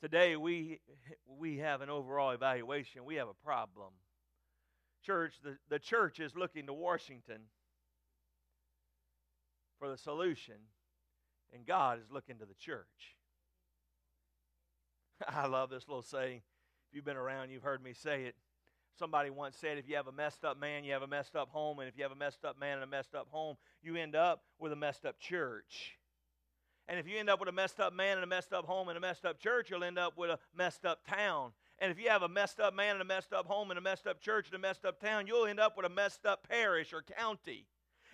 Today, 0.00 0.34
we, 0.36 0.80
we 1.26 1.58
have 1.58 1.82
an 1.82 1.90
overall 1.90 2.30
evaluation. 2.30 3.04
We 3.04 3.16
have 3.16 3.28
a 3.28 3.34
problem. 3.44 3.88
Church, 5.04 5.34
the, 5.44 5.58
the 5.68 5.78
church 5.78 6.20
is 6.20 6.34
looking 6.34 6.66
to 6.66 6.72
Washington 6.72 7.42
for 9.78 9.90
the 9.90 9.98
solution, 9.98 10.54
and 11.52 11.66
God 11.66 11.98
is 11.98 12.10
looking 12.10 12.38
to 12.38 12.46
the 12.46 12.54
church. 12.54 13.16
I 15.28 15.48
love 15.48 15.68
this 15.68 15.86
little 15.86 16.00
saying. 16.00 16.40
If 16.88 16.96
you've 16.96 17.04
been 17.04 17.18
around, 17.18 17.50
you've 17.50 17.62
heard 17.62 17.82
me 17.82 17.92
say 17.92 18.24
it. 18.24 18.36
Somebody 18.98 19.30
once 19.30 19.56
said 19.56 19.78
if 19.78 19.88
you 19.88 19.96
have 19.96 20.06
a 20.06 20.12
messed 20.12 20.44
up 20.44 20.58
man, 20.58 20.84
you 20.84 20.92
have 20.92 21.02
a 21.02 21.06
messed 21.06 21.36
up 21.36 21.48
home. 21.50 21.78
And 21.78 21.88
if 21.88 21.96
you 21.96 22.02
have 22.02 22.12
a 22.12 22.16
messed 22.16 22.44
up 22.44 22.58
man 22.58 22.74
and 22.74 22.84
a 22.84 22.86
messed 22.86 23.14
up 23.14 23.28
home, 23.30 23.56
you 23.82 23.96
end 23.96 24.14
up 24.14 24.42
with 24.58 24.72
a 24.72 24.76
messed 24.76 25.06
up 25.06 25.18
church. 25.18 25.96
And 26.88 26.98
if 26.98 27.06
you 27.06 27.18
end 27.18 27.30
up 27.30 27.38
with 27.38 27.48
a 27.48 27.52
messed 27.52 27.78
up 27.78 27.92
man 27.92 28.16
and 28.16 28.24
a 28.24 28.26
messed 28.26 28.52
up 28.52 28.66
home 28.66 28.88
and 28.88 28.98
a 28.98 29.00
messed 29.00 29.24
up 29.24 29.38
church, 29.38 29.70
you'll 29.70 29.84
end 29.84 29.98
up 29.98 30.18
with 30.18 30.28
a 30.28 30.38
messed 30.56 30.84
up 30.84 31.06
town. 31.06 31.52
And 31.78 31.90
if 31.90 32.00
you 32.00 32.10
have 32.10 32.22
a 32.22 32.28
messed 32.28 32.60
up 32.60 32.74
man 32.74 32.94
and 32.94 33.02
a 33.02 33.04
messed 33.04 33.32
up 33.32 33.46
home 33.46 33.70
and 33.70 33.78
a 33.78 33.80
messed 33.80 34.06
up 34.06 34.20
church 34.20 34.46
and 34.46 34.56
a 34.56 34.58
messed 34.58 34.84
up 34.84 35.00
town, 35.00 35.26
you'll 35.26 35.46
end 35.46 35.60
up 35.60 35.76
with 35.76 35.86
a 35.86 35.88
messed 35.88 36.26
up 36.26 36.46
parish 36.48 36.92
or 36.92 37.02
county. 37.02 37.66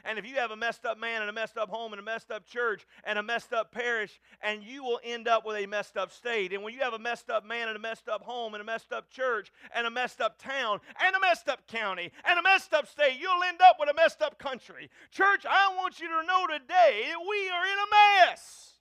And 0.06 0.18
if 0.18 0.26
you 0.26 0.36
have 0.36 0.52
a 0.52 0.56
messed 0.56 0.84
up 0.84 0.98
man 0.98 1.20
and 1.20 1.28
a 1.28 1.32
messed 1.32 1.56
up 1.56 1.68
home 1.68 1.92
and 1.92 2.00
a 2.00 2.04
messed 2.04 2.30
up 2.30 2.46
church 2.46 2.86
and 3.04 3.18
a 3.18 3.22
messed 3.22 3.52
up 3.52 3.72
parish, 3.72 4.20
and 4.40 4.62
you 4.62 4.84
will 4.84 5.00
end 5.02 5.26
up 5.26 5.44
with 5.44 5.56
a 5.56 5.66
messed 5.66 5.96
up 5.96 6.12
state. 6.12 6.52
And 6.52 6.62
when 6.62 6.72
you 6.72 6.80
have 6.80 6.92
a 6.92 6.98
messed 6.98 7.28
up 7.28 7.44
man 7.44 7.66
and 7.66 7.76
a 7.76 7.80
messed 7.80 8.08
up 8.08 8.22
home 8.22 8.54
and 8.54 8.60
a 8.60 8.64
messed 8.64 8.92
up 8.92 9.10
church 9.10 9.50
and 9.74 9.86
a 9.86 9.90
messed 9.90 10.20
up 10.20 10.38
town 10.38 10.80
and 11.04 11.16
a 11.16 11.20
messed 11.20 11.48
up 11.48 11.66
county 11.66 12.12
and 12.24 12.38
a 12.38 12.42
messed 12.42 12.72
up 12.72 12.86
state, 12.86 13.18
you'll 13.18 13.42
end 13.42 13.60
up 13.60 13.76
with 13.80 13.90
a 13.90 13.94
messed 13.94 14.22
up 14.22 14.38
country. 14.38 14.88
Church, 15.10 15.44
I 15.44 15.74
want 15.76 15.98
you 15.98 16.06
to 16.06 16.26
know 16.26 16.46
today 16.46 17.06
that 17.08 17.26
we 17.28 17.48
are 17.48 17.66
in 17.66 17.78
a 17.78 18.30
mess 18.30 18.74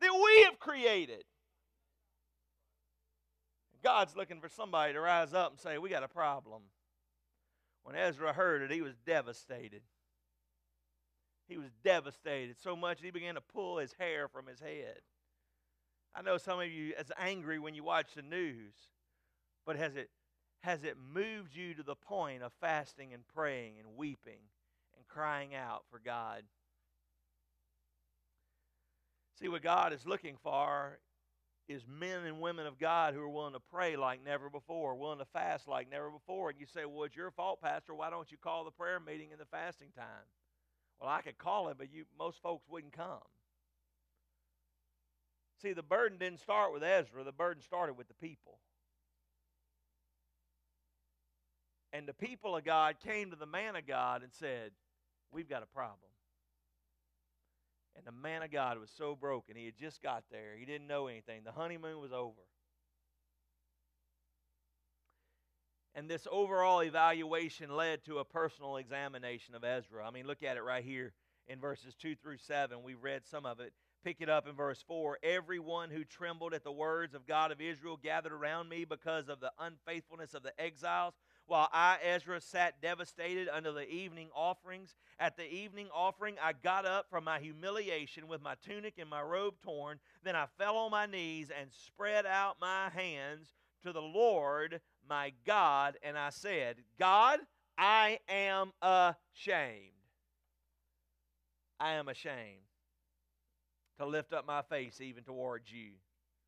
that 0.00 0.12
we 0.12 0.44
have 0.44 0.60
created. 0.60 1.24
God's 3.82 4.16
looking 4.16 4.40
for 4.40 4.48
somebody 4.48 4.92
to 4.92 5.00
rise 5.00 5.34
up 5.34 5.50
and 5.50 5.60
say, 5.60 5.78
We 5.78 5.90
got 5.90 6.02
a 6.02 6.08
problem. 6.08 6.62
When 7.82 7.96
Ezra 7.96 8.32
heard 8.32 8.62
it, 8.62 8.70
he 8.70 8.80
was 8.80 8.94
devastated. 9.04 9.82
He 11.48 11.58
was 11.58 11.70
devastated 11.82 12.56
so 12.62 12.74
much 12.74 13.00
he 13.02 13.10
began 13.10 13.34
to 13.34 13.40
pull 13.40 13.78
his 13.78 13.92
hair 13.98 14.28
from 14.28 14.46
his 14.46 14.60
head. 14.60 15.00
I 16.14 16.22
know 16.22 16.38
some 16.38 16.60
of 16.60 16.68
you 16.68 16.94
is 16.98 17.10
angry 17.18 17.58
when 17.58 17.74
you 17.74 17.84
watch 17.84 18.14
the 18.14 18.22
news, 18.22 18.74
but 19.66 19.76
has 19.76 19.96
it 19.96 20.10
has 20.62 20.82
it 20.82 20.96
moved 21.12 21.54
you 21.54 21.74
to 21.74 21.82
the 21.82 21.96
point 21.96 22.42
of 22.42 22.52
fasting 22.58 23.12
and 23.12 23.22
praying 23.34 23.74
and 23.78 23.98
weeping 23.98 24.40
and 24.96 25.06
crying 25.06 25.54
out 25.54 25.84
for 25.90 26.00
God? 26.02 26.42
See, 29.38 29.48
what 29.48 29.62
God 29.62 29.92
is 29.92 30.06
looking 30.06 30.36
for 30.42 31.00
is 31.68 31.82
men 31.86 32.24
and 32.24 32.40
women 32.40 32.66
of 32.66 32.78
God 32.78 33.14
who 33.14 33.20
are 33.20 33.28
willing 33.28 33.54
to 33.54 33.60
pray 33.60 33.96
like 33.96 34.24
never 34.24 34.48
before, 34.48 34.94
willing 34.94 35.18
to 35.18 35.24
fast 35.24 35.66
like 35.66 35.90
never 35.90 36.10
before. 36.10 36.50
And 36.50 36.60
you 36.60 36.66
say, 36.66 36.84
Well, 36.84 37.04
it's 37.04 37.16
your 37.16 37.30
fault, 37.30 37.60
Pastor. 37.60 37.94
Why 37.94 38.10
don't 38.10 38.30
you 38.30 38.38
call 38.38 38.64
the 38.64 38.70
prayer 38.70 39.00
meeting 39.00 39.32
in 39.32 39.38
the 39.38 39.46
fasting 39.46 39.88
time? 39.96 40.24
Well, 41.00 41.10
I 41.10 41.22
could 41.22 41.38
call 41.38 41.68
him, 41.68 41.76
but 41.78 41.92
you 41.92 42.04
most 42.18 42.40
folks 42.42 42.64
wouldn't 42.68 42.92
come. 42.92 43.20
See, 45.62 45.72
the 45.72 45.82
burden 45.82 46.18
didn't 46.18 46.40
start 46.40 46.72
with 46.72 46.82
Ezra, 46.82 47.24
the 47.24 47.32
burden 47.32 47.62
started 47.62 47.94
with 47.94 48.08
the 48.08 48.14
people. 48.14 48.58
And 51.92 52.08
the 52.08 52.14
people 52.14 52.56
of 52.56 52.64
God 52.64 52.96
came 52.98 53.30
to 53.30 53.36
the 53.36 53.46
man 53.46 53.76
of 53.76 53.86
God 53.86 54.22
and 54.22 54.32
said, 54.32 54.72
We've 55.30 55.48
got 55.48 55.62
a 55.62 55.66
problem. 55.66 55.98
And 57.96 58.04
the 58.04 58.12
man 58.12 58.42
of 58.42 58.50
God 58.50 58.78
was 58.78 58.90
so 58.96 59.14
broken. 59.14 59.56
He 59.56 59.64
had 59.64 59.76
just 59.76 60.02
got 60.02 60.24
there. 60.30 60.56
He 60.58 60.64
didn't 60.64 60.88
know 60.88 61.06
anything. 61.06 61.42
The 61.44 61.52
honeymoon 61.52 62.00
was 62.00 62.12
over. 62.12 62.42
And 65.94 66.10
this 66.10 66.26
overall 66.30 66.82
evaluation 66.82 67.74
led 67.74 68.04
to 68.04 68.18
a 68.18 68.24
personal 68.24 68.76
examination 68.76 69.54
of 69.54 69.62
Ezra. 69.62 70.06
I 70.06 70.10
mean, 70.10 70.26
look 70.26 70.42
at 70.42 70.56
it 70.56 70.62
right 70.62 70.84
here 70.84 71.12
in 71.46 71.60
verses 71.60 71.94
2 71.94 72.16
through 72.16 72.38
7. 72.38 72.82
We 72.82 72.94
read 72.94 73.22
some 73.24 73.46
of 73.46 73.60
it. 73.60 73.72
Pick 74.04 74.20
it 74.20 74.28
up 74.28 74.46
in 74.46 74.54
verse 74.54 74.84
4. 74.86 75.18
Everyone 75.22 75.90
who 75.90 76.04
trembled 76.04 76.52
at 76.52 76.62
the 76.62 76.72
words 76.72 77.14
of 77.14 77.26
God 77.26 77.52
of 77.52 77.60
Israel 77.60 77.98
gathered 78.02 78.32
around 78.32 78.68
me 78.68 78.84
because 78.84 79.28
of 79.28 79.40
the 79.40 79.52
unfaithfulness 79.58 80.34
of 80.34 80.42
the 80.42 80.52
exiles, 80.60 81.14
while 81.46 81.68
I, 81.72 81.96
Ezra, 82.02 82.40
sat 82.40 82.82
devastated 82.82 83.48
under 83.48 83.72
the 83.72 83.88
evening 83.88 84.28
offerings. 84.34 84.96
At 85.18 85.36
the 85.36 85.50
evening 85.50 85.88
offering, 85.94 86.36
I 86.42 86.52
got 86.52 86.84
up 86.84 87.06
from 87.08 87.24
my 87.24 87.38
humiliation 87.38 88.28
with 88.28 88.42
my 88.42 88.56
tunic 88.66 88.94
and 88.98 89.08
my 89.08 89.22
robe 89.22 89.54
torn. 89.62 90.00
Then 90.22 90.36
I 90.36 90.46
fell 90.58 90.76
on 90.76 90.90
my 90.90 91.06
knees 91.06 91.50
and 91.56 91.70
spread 91.72 92.26
out 92.26 92.56
my 92.60 92.90
hands 92.90 93.54
to 93.84 93.92
the 93.92 94.02
Lord 94.02 94.80
my 95.08 95.32
God, 95.46 95.96
and 96.02 96.16
I 96.18 96.30
said, 96.30 96.76
God, 96.98 97.40
I 97.76 98.18
am 98.28 98.72
ashamed. 98.82 99.90
I 101.80 101.92
am 101.92 102.08
ashamed 102.08 102.64
to 103.98 104.06
lift 104.06 104.32
up 104.32 104.46
my 104.46 104.62
face 104.62 105.00
even 105.00 105.24
towards 105.24 105.70
you 105.72 105.92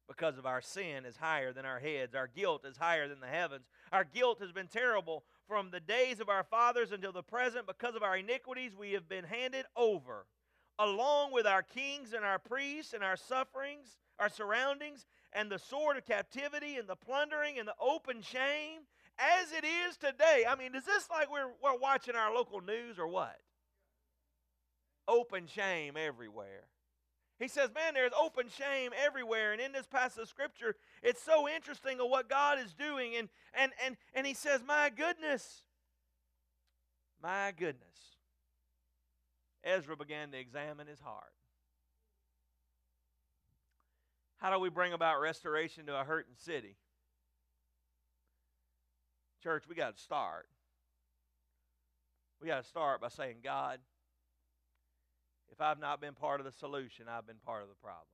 because 0.09 0.39
of 0.39 0.47
our 0.47 0.61
sin 0.61 1.05
is 1.05 1.17
higher 1.17 1.53
than 1.53 1.65
our 1.65 1.81
heads. 1.81 2.15
Our 2.15 2.29
guilt 2.29 2.65
is 2.65 2.77
higher 2.77 3.09
than 3.09 3.21
the 3.21 3.27
heavens. 3.27 3.67
Our 3.93 4.05
guilt 4.05 4.41
has 4.41 4.53
been 4.53 4.69
terrible 4.69 5.25
from 5.49 5.71
the 5.71 5.81
days 5.81 6.21
of 6.21 6.29
our 6.29 6.45
fathers 6.45 6.93
until 6.93 7.13
the 7.13 7.23
present. 7.23 7.67
Because 7.67 7.95
of 7.95 8.03
our 8.03 8.17
iniquities, 8.17 8.73
we 8.79 8.93
have 8.93 9.09
been 9.09 9.25
handed 9.25 9.67
over 9.77 10.27
along 10.79 11.33
with 11.33 11.47
our 11.47 11.63
kings 11.63 12.13
and 12.13 12.25
our 12.25 12.39
priests 12.39 12.93
and 12.93 13.03
our 13.03 13.17
sufferings, 13.17 13.97
our 14.19 14.29
surroundings, 14.29 15.07
and 15.37 15.51
the 15.51 15.59
sword 15.59 15.99
of 15.99 16.07
captivity 16.07 16.77
and 16.77 16.89
the 16.89 16.97
plundering 16.97 17.59
and 17.59 17.69
the 17.69 17.75
open 17.79 18.23
shame, 18.23 18.81
as 19.19 19.53
it 19.53 19.65
is 19.65 19.97
today. 19.99 20.45
I 20.49 20.57
mean, 20.57 20.75
is 20.75 20.85
this 20.85 21.09
like 21.11 21.31
we're, 21.31 21.51
we're 21.63 21.79
watching 21.79 22.17
our 22.17 22.35
local 22.35 22.63
news 22.63 22.99
or 22.99 23.07
what? 23.07 23.37
Open 25.07 25.47
shame 25.47 25.95
everywhere. 25.97 26.65
He 27.39 27.49
says, 27.49 27.69
Man, 27.75 27.93
there's 27.93 28.13
open 28.19 28.47
shame 28.49 28.93
everywhere. 29.05 29.53
And 29.53 29.61
in 29.61 29.73
this 29.73 29.87
passage 29.87 30.23
of 30.23 30.29
Scripture, 30.29 30.75
it's 31.03 31.23
so 31.23 31.47
interesting 31.47 32.01
of 32.01 32.09
what 32.09 32.31
God 32.31 32.59
is 32.59 32.73
doing. 32.73 33.15
And, 33.17 33.29
and, 33.53 33.73
and, 33.85 33.97
and 34.15 34.27
he 34.27 34.33
says, 34.33 34.63
My 34.67 34.91
goodness, 34.95 35.63
my 37.23 37.53
goodness. 37.57 37.85
Ezra 39.63 39.97
began 39.97 40.31
to 40.31 40.39
examine 40.39 40.87
his 40.87 41.01
heart. 41.01 41.36
How 44.39 44.51
do 44.51 44.59
we 44.59 44.69
bring 44.69 44.93
about 44.93 45.21
restoration 45.21 45.87
to 45.87 45.99
a 45.99 46.05
hurting 46.05 46.35
city? 46.37 46.77
Church, 49.43 49.65
we 49.69 49.75
got 49.75 49.97
to 49.97 50.03
start. 50.03 50.47
We 52.41 52.49
got 52.49 52.63
to 52.63 52.69
start 52.69 53.01
by 53.01 53.09
saying, 53.09 53.37
God, 53.43 53.79
if 55.51 55.61
I've 55.61 55.81
not 55.81 56.01
been 56.01 56.15
part 56.15 56.41
of 56.41 56.45
the 56.45 56.53
solution, 56.53 57.07
I've 57.09 57.27
been 57.27 57.37
part 57.45 57.63
of 57.63 57.69
the 57.69 57.75
problem. 57.75 58.07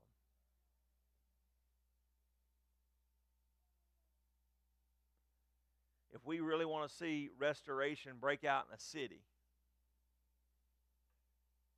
If 6.14 6.24
we 6.24 6.40
really 6.40 6.66
want 6.66 6.88
to 6.88 6.94
see 6.94 7.30
restoration 7.38 8.12
break 8.20 8.44
out 8.44 8.66
in 8.68 8.74
a 8.74 8.80
city 8.80 9.22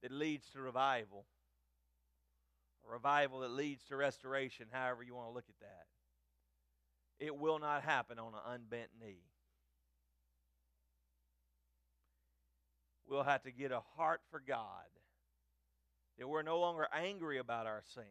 that 0.02 0.12
leads 0.12 0.50
to 0.50 0.60
revival, 0.60 1.24
a 2.88 2.92
revival 2.92 3.40
that 3.40 3.50
leads 3.50 3.84
to 3.84 3.96
restoration, 3.96 4.66
however 4.70 5.02
you 5.02 5.14
want 5.14 5.28
to 5.28 5.34
look 5.34 5.46
at 5.48 5.60
that, 5.60 5.86
it 7.24 7.36
will 7.36 7.58
not 7.58 7.82
happen 7.82 8.18
on 8.18 8.34
an 8.34 8.40
unbent 8.54 8.90
knee. 9.00 9.22
We'll 13.06 13.22
have 13.22 13.42
to 13.42 13.52
get 13.52 13.70
a 13.70 13.80
heart 13.96 14.20
for 14.30 14.42
God 14.46 14.86
that 16.18 16.28
we're 16.28 16.42
no 16.42 16.60
longer 16.60 16.88
angry 16.92 17.38
about 17.38 17.66
our 17.66 17.82
sin, 17.94 18.02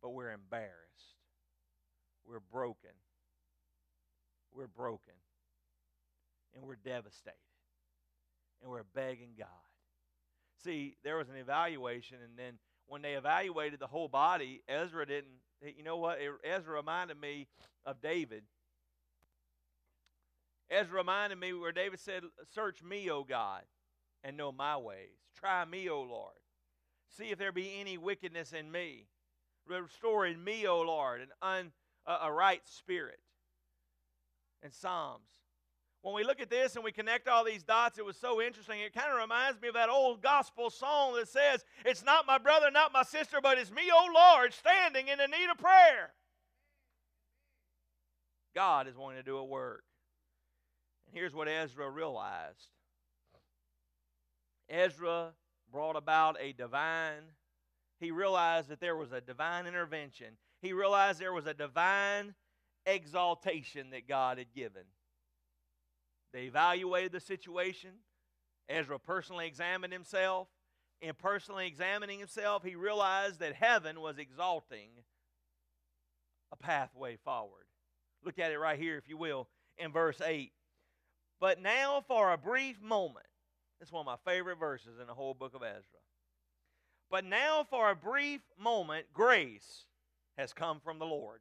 but 0.00 0.10
we're 0.10 0.32
embarrassed. 0.32 1.16
We're 2.24 2.40
broken. 2.40 2.90
We're 4.54 4.68
broken. 4.68 5.14
And 6.54 6.64
we're 6.64 6.76
devastated. 6.76 7.36
And 8.62 8.70
we're 8.70 8.84
begging 8.94 9.30
God. 9.38 9.48
See, 10.62 10.96
there 11.02 11.16
was 11.16 11.28
an 11.28 11.36
evaluation, 11.36 12.18
and 12.22 12.38
then 12.38 12.54
when 12.92 13.00
they 13.00 13.14
evaluated 13.14 13.80
the 13.80 13.86
whole 13.86 14.06
body, 14.06 14.60
Ezra 14.68 15.06
didn't, 15.06 15.32
you 15.62 15.82
know 15.82 15.96
what? 15.96 16.18
Ezra 16.44 16.74
reminded 16.74 17.18
me 17.18 17.46
of 17.86 18.02
David. 18.02 18.42
Ezra 20.70 20.98
reminded 20.98 21.38
me 21.38 21.54
where 21.54 21.72
David 21.72 22.00
said, 22.00 22.22
Search 22.54 22.82
me, 22.82 23.10
O 23.10 23.24
God, 23.24 23.62
and 24.22 24.36
know 24.36 24.52
my 24.52 24.76
ways. 24.76 25.16
Try 25.34 25.64
me, 25.64 25.88
O 25.88 26.02
Lord, 26.02 26.34
See 27.08 27.30
if 27.30 27.38
there 27.38 27.50
be 27.50 27.80
any 27.80 27.96
wickedness 27.96 28.52
in 28.52 28.70
me. 28.70 29.06
Restore 29.66 30.26
in 30.26 30.44
me, 30.44 30.66
O 30.66 30.82
Lord, 30.82 31.22
an 31.22 31.28
un, 31.40 31.72
a, 32.06 32.26
a 32.26 32.32
right 32.32 32.60
spirit. 32.64 33.20
And 34.62 34.70
Psalms. 34.70 35.30
When 36.02 36.16
we 36.16 36.24
look 36.24 36.40
at 36.40 36.50
this 36.50 36.74
and 36.74 36.84
we 36.84 36.90
connect 36.90 37.28
all 37.28 37.44
these 37.44 37.62
dots, 37.62 37.96
it 37.96 38.04
was 38.04 38.16
so 38.16 38.42
interesting. 38.42 38.80
It 38.80 38.92
kind 38.92 39.12
of 39.12 39.18
reminds 39.18 39.62
me 39.62 39.68
of 39.68 39.74
that 39.74 39.88
old 39.88 40.20
gospel 40.20 40.68
song 40.68 41.14
that 41.14 41.28
says, 41.28 41.64
It's 41.84 42.04
not 42.04 42.26
my 42.26 42.38
brother, 42.38 42.72
not 42.72 42.92
my 42.92 43.04
sister, 43.04 43.38
but 43.40 43.56
it's 43.56 43.70
me, 43.70 43.82
O 43.92 44.08
Lord, 44.12 44.52
standing 44.52 45.06
in 45.06 45.18
the 45.18 45.28
need 45.28 45.48
of 45.48 45.58
prayer. 45.58 46.12
God 48.54 48.88
is 48.88 48.96
wanting 48.96 49.20
to 49.20 49.24
do 49.24 49.36
a 49.36 49.44
work. 49.44 49.84
And 51.06 51.16
here's 51.16 51.34
what 51.34 51.48
Ezra 51.48 51.88
realized 51.88 52.68
Ezra 54.68 55.30
brought 55.70 55.96
about 55.96 56.36
a 56.40 56.52
divine, 56.52 57.22
he 58.00 58.10
realized 58.10 58.68
that 58.68 58.80
there 58.80 58.96
was 58.96 59.12
a 59.12 59.20
divine 59.20 59.66
intervention. 59.66 60.36
He 60.60 60.72
realized 60.72 61.20
there 61.20 61.32
was 61.32 61.46
a 61.46 61.54
divine 61.54 62.34
exaltation 62.86 63.90
that 63.90 64.08
God 64.08 64.38
had 64.38 64.52
given. 64.52 64.82
They 66.32 66.44
evaluated 66.44 67.12
the 67.12 67.20
situation. 67.20 67.90
Ezra 68.68 68.98
personally 68.98 69.46
examined 69.46 69.92
himself. 69.92 70.48
In 71.00 71.14
personally 71.14 71.66
examining 71.66 72.20
himself, 72.20 72.62
he 72.64 72.74
realized 72.74 73.40
that 73.40 73.54
heaven 73.54 74.00
was 74.00 74.18
exalting 74.18 74.90
a 76.52 76.56
pathway 76.56 77.16
forward. 77.16 77.64
Look 78.24 78.38
at 78.38 78.52
it 78.52 78.58
right 78.58 78.78
here, 78.78 78.96
if 78.96 79.08
you 79.08 79.16
will, 79.16 79.48
in 79.78 79.90
verse 79.90 80.20
8. 80.24 80.52
But 81.40 81.60
now, 81.60 82.04
for 82.06 82.32
a 82.32 82.38
brief 82.38 82.80
moment, 82.80 83.26
it's 83.80 83.90
one 83.90 84.06
of 84.06 84.06
my 84.06 84.30
favorite 84.30 84.60
verses 84.60 85.00
in 85.00 85.08
the 85.08 85.14
whole 85.14 85.34
book 85.34 85.54
of 85.54 85.62
Ezra. 85.62 85.82
But 87.10 87.24
now, 87.24 87.66
for 87.68 87.90
a 87.90 87.96
brief 87.96 88.40
moment, 88.56 89.06
grace 89.12 89.86
has 90.38 90.52
come 90.52 90.78
from 90.78 91.00
the 91.00 91.04
Lord, 91.04 91.40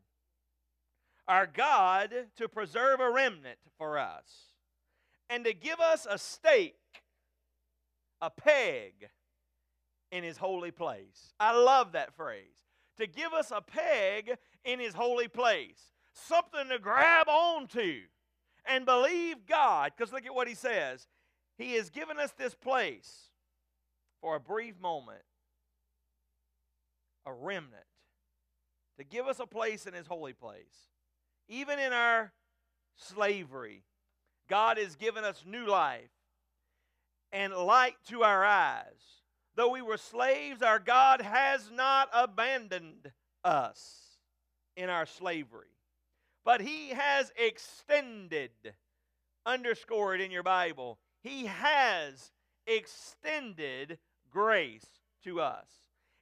our 1.28 1.46
God, 1.46 2.12
to 2.38 2.50
preserve 2.50 3.00
a 3.00 3.12
remnant 3.12 3.60
for 3.78 4.00
us 4.00 4.51
and 5.32 5.46
to 5.46 5.54
give 5.54 5.80
us 5.80 6.06
a 6.08 6.18
stake, 6.18 6.76
a 8.22 8.30
peg 8.30 9.10
in 10.12 10.24
His 10.24 10.38
holy 10.38 10.72
place. 10.72 11.34
I 11.40 11.58
love 11.58 11.94
that 11.94 12.14
phrase. 12.14 12.68
To 12.98 13.08
give 13.08 13.34
us 13.34 13.52
a 13.56 13.62
peg 13.62 14.38
in 14.66 14.80
His 14.80 14.94
holy 14.94 15.30
place, 15.30 15.94
something 16.14 16.68
to 16.70 16.78
grab 16.78 17.30
onto 17.30 18.02
and 18.66 18.86
believe 18.86 19.48
God. 19.48 19.94
Because 19.98 20.12
look 20.12 20.26
at 20.26 20.36
what 20.36 20.50
He 20.50 20.54
says 20.54 21.08
he 21.58 21.74
has 21.74 21.90
given 21.90 22.20
us 22.20 22.32
this 22.32 22.56
place 22.56 23.30
for 24.20 24.36
a 24.36 24.40
brief 24.40 24.80
moment, 24.82 25.22
a 27.26 27.34
remnant, 27.34 27.86
to 28.98 29.04
give 29.04 29.28
us 29.28 29.40
a 29.40 29.46
place 29.46 29.86
in 29.86 29.94
His 29.94 30.08
holy 30.08 30.34
place. 30.34 30.90
Even 31.48 31.80
in 31.80 31.94
our 31.94 32.34
slavery, 32.96 33.84
God 34.50 34.78
has 34.78 34.96
given 34.96 35.24
us 35.24 35.44
new 35.46 35.66
life 35.66 36.10
and 37.32 37.54
light 37.54 37.96
to 38.10 38.24
our 38.24 38.44
eyes. 38.44 38.86
Though 39.56 39.70
we 39.70 39.82
were 39.82 39.98
slaves, 39.98 40.62
our 40.62 40.80
God 40.80 41.22
has 41.22 41.70
not 41.72 42.10
abandoned 42.14 43.12
us 43.44 44.18
in 44.76 44.90
our 44.90 45.06
slavery, 45.06 45.76
but 46.46 46.62
He 46.62 46.90
has 46.90 47.32
extended, 47.36 48.52
underscored 49.46 50.22
in 50.22 50.32
your 50.32 50.44
Bible, 50.44 51.00
he 51.22 51.46
has 51.46 52.32
extended 52.66 54.00
grace 54.32 54.86
to 55.24 55.40
us 55.40 55.68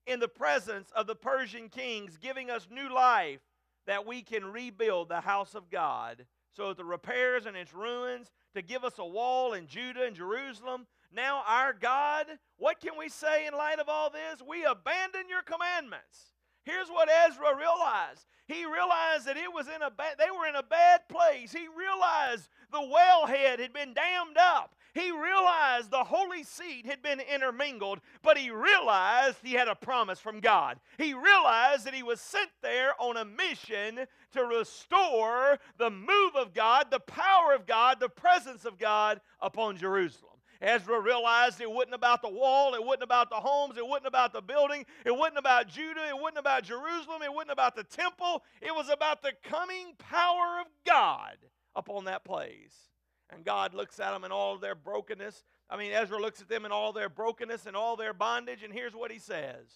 in 0.05 0.19
the 0.19 0.27
presence 0.27 0.91
of 0.95 1.07
the 1.07 1.15
Persian 1.15 1.69
kings, 1.69 2.17
giving 2.17 2.49
us 2.49 2.67
new 2.69 2.93
life 2.93 3.39
that 3.87 4.05
we 4.05 4.21
can 4.21 4.45
rebuild 4.45 5.09
the 5.09 5.21
house 5.21 5.55
of 5.55 5.69
God. 5.69 6.25
So, 6.55 6.73
the 6.73 6.85
repairs 6.85 7.45
and 7.45 7.55
its 7.55 7.73
ruins, 7.73 8.31
to 8.55 8.61
give 8.61 8.83
us 8.83 8.97
a 8.97 9.05
wall 9.05 9.53
in 9.53 9.67
Judah 9.67 10.05
and 10.05 10.15
Jerusalem. 10.15 10.87
Now, 11.11 11.43
our 11.47 11.73
God, 11.73 12.25
what 12.57 12.79
can 12.81 12.93
we 12.97 13.09
say 13.09 13.47
in 13.47 13.53
light 13.53 13.79
of 13.79 13.89
all 13.89 14.09
this? 14.09 14.41
We 14.47 14.63
abandon 14.63 15.29
your 15.29 15.43
commandments. 15.43 16.33
Here's 16.65 16.89
what 16.89 17.09
Ezra 17.09 17.55
realized. 17.55 18.25
He 18.47 18.65
realized 18.65 19.25
that 19.25 19.37
it 19.37 19.53
was 19.53 19.67
in 19.67 19.81
a 19.81 19.89
ba- 19.89 20.17
they 20.17 20.29
were 20.29 20.47
in 20.47 20.55
a 20.55 20.63
bad 20.63 21.07
place. 21.07 21.51
He 21.51 21.67
realized 21.67 22.49
the 22.71 22.79
wellhead 22.79 23.59
had 23.59 23.73
been 23.73 23.93
dammed 23.93 24.37
up. 24.37 24.75
He 24.93 25.11
realized 25.11 25.91
the 25.91 26.03
holy 26.03 26.43
seed 26.43 26.85
had 26.85 27.01
been 27.01 27.19
intermingled, 27.19 27.99
but 28.21 28.37
he 28.37 28.49
realized 28.49 29.37
he 29.41 29.53
had 29.53 29.67
a 29.67 29.75
promise 29.75 30.19
from 30.19 30.39
God. 30.39 30.79
He 30.97 31.13
realized 31.13 31.85
that 31.85 31.93
he 31.93 32.03
was 32.03 32.19
sent 32.19 32.49
there 32.61 32.93
on 32.99 33.17
a 33.17 33.25
mission 33.25 34.07
to 34.33 34.43
restore 34.45 35.59
the 35.77 35.89
move 35.89 36.35
of 36.35 36.53
God, 36.53 36.87
the 36.89 36.99
power 36.99 37.53
of 37.53 37.65
God, 37.65 37.99
the 37.99 38.09
presence 38.09 38.65
of 38.65 38.77
God 38.77 39.21
upon 39.41 39.77
Jerusalem. 39.77 40.29
Ezra 40.61 40.99
realized 40.99 41.61
it 41.61 41.71
wasn't 41.71 41.93
about 41.93 42.21
the 42.21 42.29
wall, 42.29 42.73
it 42.73 42.83
wasn't 42.83 43.03
about 43.03 43.29
the 43.29 43.37
homes, 43.37 43.77
it 43.77 43.87
wasn't 43.87 44.07
about 44.07 44.33
the 44.33 44.41
building, 44.41 44.85
it 45.05 45.15
wasn't 45.15 45.37
about 45.37 45.69
Judah, 45.69 46.07
it 46.09 46.17
wasn't 46.19 46.39
about 46.39 46.63
Jerusalem, 46.63 47.21
it 47.23 47.33
wasn't 47.33 47.51
about 47.51 47.75
the 47.75 47.83
temple. 47.83 48.43
It 48.61 48.75
was 48.75 48.89
about 48.89 49.21
the 49.21 49.31
coming 49.43 49.93
power 49.97 50.59
of 50.59 50.67
God 50.85 51.37
upon 51.75 52.05
that 52.05 52.25
place. 52.25 52.89
And 53.31 53.45
God 53.45 53.73
looks 53.73 53.99
at 53.99 54.11
them 54.11 54.23
in 54.23 54.31
all 54.31 54.57
their 54.57 54.75
brokenness. 54.75 55.43
I 55.69 55.77
mean, 55.77 55.91
Ezra 55.91 56.19
looks 56.19 56.41
at 56.41 56.49
them 56.49 56.65
in 56.65 56.71
all 56.71 56.93
their 56.93 57.09
brokenness 57.09 57.67
and 57.67 57.75
all 57.75 57.95
their 57.95 58.13
bondage, 58.13 58.63
and 58.63 58.73
here's 58.73 58.95
what 58.95 59.11
he 59.11 59.19
says 59.19 59.67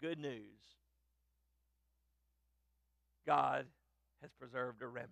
Good 0.00 0.18
news. 0.18 0.76
God 3.26 3.66
has 4.22 4.30
preserved 4.32 4.82
a 4.82 4.86
remnant. 4.86 5.10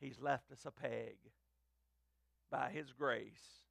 He's 0.00 0.20
left 0.20 0.50
us 0.50 0.66
a 0.66 0.72
peg 0.72 1.16
by 2.50 2.70
His 2.70 2.92
grace 2.92 3.64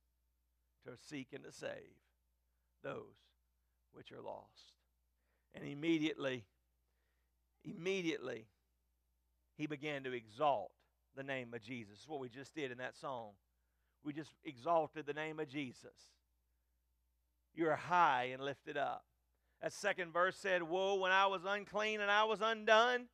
to 0.86 0.94
seek 1.10 1.34
and 1.34 1.44
to 1.44 1.52
save. 1.52 1.98
those 2.82 3.18
which 3.92 4.12
are 4.14 4.22
lost. 4.22 4.74
And 5.54 5.66
immediately, 5.66 6.46
immediately, 7.66 8.46
he 9.58 9.68
began 9.68 10.04
to 10.04 10.14
exalt 10.14 10.72
the 11.16 11.24
name 11.24 11.54
of 11.54 11.62
Jesus. 11.62 12.00
That's 12.00 12.08
what 12.08 12.20
we 12.20 12.30
just 12.30 12.54
did 12.56 12.72
in 12.72 12.78
that 12.78 12.96
song. 12.96 13.32
We 14.04 14.14
just 14.14 14.32
exalted 14.46 15.06
the 15.06 15.14
name 15.14 15.40
of 15.40 15.48
Jesus. 15.48 16.10
You 17.54 17.68
are 17.70 17.76
high 17.76 18.30
and 18.32 18.44
lifted 18.44 18.78
up. 18.78 19.04
That 19.62 19.74
second 19.74 20.14
verse 20.14 20.38
said, 20.38 20.64
Woe, 20.64 20.96
when 20.96 21.12
I 21.12 21.28
was 21.28 21.42
unclean 21.46 22.00
and 22.00 22.10
I 22.10 22.24
was 22.24 22.40
undone, 22.42 23.08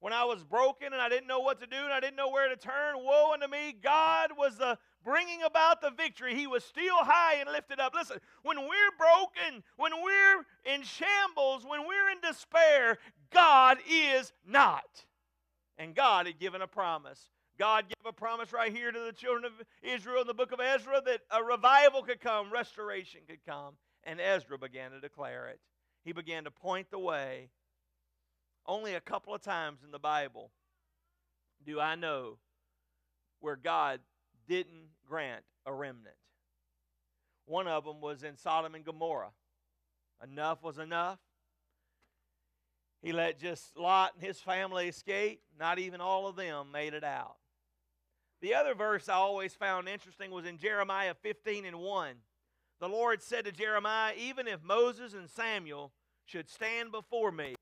when 0.00 0.12
I 0.12 0.24
was 0.24 0.42
broken 0.42 0.92
and 0.92 1.00
I 1.00 1.08
didn't 1.08 1.28
know 1.28 1.38
what 1.38 1.60
to 1.60 1.66
do 1.66 1.76
and 1.76 1.92
I 1.92 2.00
didn't 2.00 2.16
know 2.16 2.30
where 2.30 2.48
to 2.48 2.56
turn, 2.56 2.96
woe 2.96 3.30
unto 3.32 3.46
me. 3.46 3.72
God 3.80 4.30
was 4.36 4.56
the 4.58 4.76
bringing 5.04 5.42
about 5.44 5.80
the 5.80 5.90
victory. 5.90 6.34
He 6.34 6.48
was 6.48 6.64
still 6.64 6.96
high 6.96 7.36
and 7.36 7.48
lifted 7.48 7.78
up. 7.78 7.94
Listen, 7.94 8.18
when 8.42 8.58
we're 8.58 8.96
broken, 8.98 9.62
when 9.76 9.92
we're 10.02 10.74
in 10.74 10.82
shambles, 10.82 11.64
when 11.64 11.86
we're 11.86 12.10
in 12.10 12.20
despair, 12.20 12.98
God 13.32 13.78
is 13.88 14.32
not. 14.44 15.04
And 15.78 15.94
God 15.94 16.26
had 16.26 16.40
given 16.40 16.62
a 16.62 16.66
promise. 16.66 17.28
God 17.62 17.84
gave 17.86 18.04
a 18.04 18.12
promise 18.12 18.52
right 18.52 18.74
here 18.74 18.90
to 18.90 18.98
the 18.98 19.12
children 19.12 19.44
of 19.44 19.52
Israel 19.84 20.22
in 20.22 20.26
the 20.26 20.34
book 20.34 20.50
of 20.50 20.58
Ezra 20.58 21.00
that 21.06 21.20
a 21.30 21.44
revival 21.44 22.02
could 22.02 22.20
come, 22.20 22.52
restoration 22.52 23.20
could 23.28 23.38
come. 23.46 23.74
And 24.02 24.20
Ezra 24.20 24.58
began 24.58 24.90
to 24.90 24.98
declare 24.98 25.46
it. 25.46 25.60
He 26.04 26.10
began 26.10 26.42
to 26.42 26.50
point 26.50 26.90
the 26.90 26.98
way 26.98 27.50
only 28.66 28.94
a 28.94 29.00
couple 29.00 29.32
of 29.32 29.42
times 29.42 29.84
in 29.84 29.92
the 29.92 30.00
Bible 30.00 30.50
do 31.64 31.78
I 31.78 31.94
know 31.94 32.38
where 33.38 33.54
God 33.54 34.00
didn't 34.48 34.88
grant 35.08 35.44
a 35.64 35.72
remnant. 35.72 36.16
One 37.46 37.68
of 37.68 37.84
them 37.84 38.00
was 38.00 38.24
in 38.24 38.36
Sodom 38.36 38.74
and 38.74 38.84
Gomorrah. 38.84 39.30
Enough 40.20 40.64
was 40.64 40.78
enough. 40.78 41.20
He 43.02 43.12
let 43.12 43.38
just 43.38 43.78
Lot 43.78 44.14
and 44.14 44.24
his 44.24 44.40
family 44.40 44.88
escape. 44.88 45.42
Not 45.56 45.78
even 45.78 46.00
all 46.00 46.26
of 46.26 46.34
them 46.34 46.72
made 46.72 46.94
it 46.94 47.04
out. 47.04 47.36
The 48.42 48.54
other 48.54 48.74
verse 48.74 49.08
I 49.08 49.14
always 49.14 49.54
found 49.54 49.88
interesting 49.88 50.30
was 50.30 50.44
in 50.44 50.58
Jeremiah 50.58 51.14
15 51.22 51.64
and 51.64 51.78
1. 51.78 52.14
The 52.80 52.88
Lord 52.88 53.22
said 53.22 53.44
to 53.46 53.52
Jeremiah, 53.52 54.12
Even 54.18 54.48
if 54.48 54.62
Moses 54.62 55.14
and 55.14 55.30
Samuel 55.30 55.92
should 56.26 56.50
stand 56.50 56.92
before 56.92 57.32
me, 57.32 57.54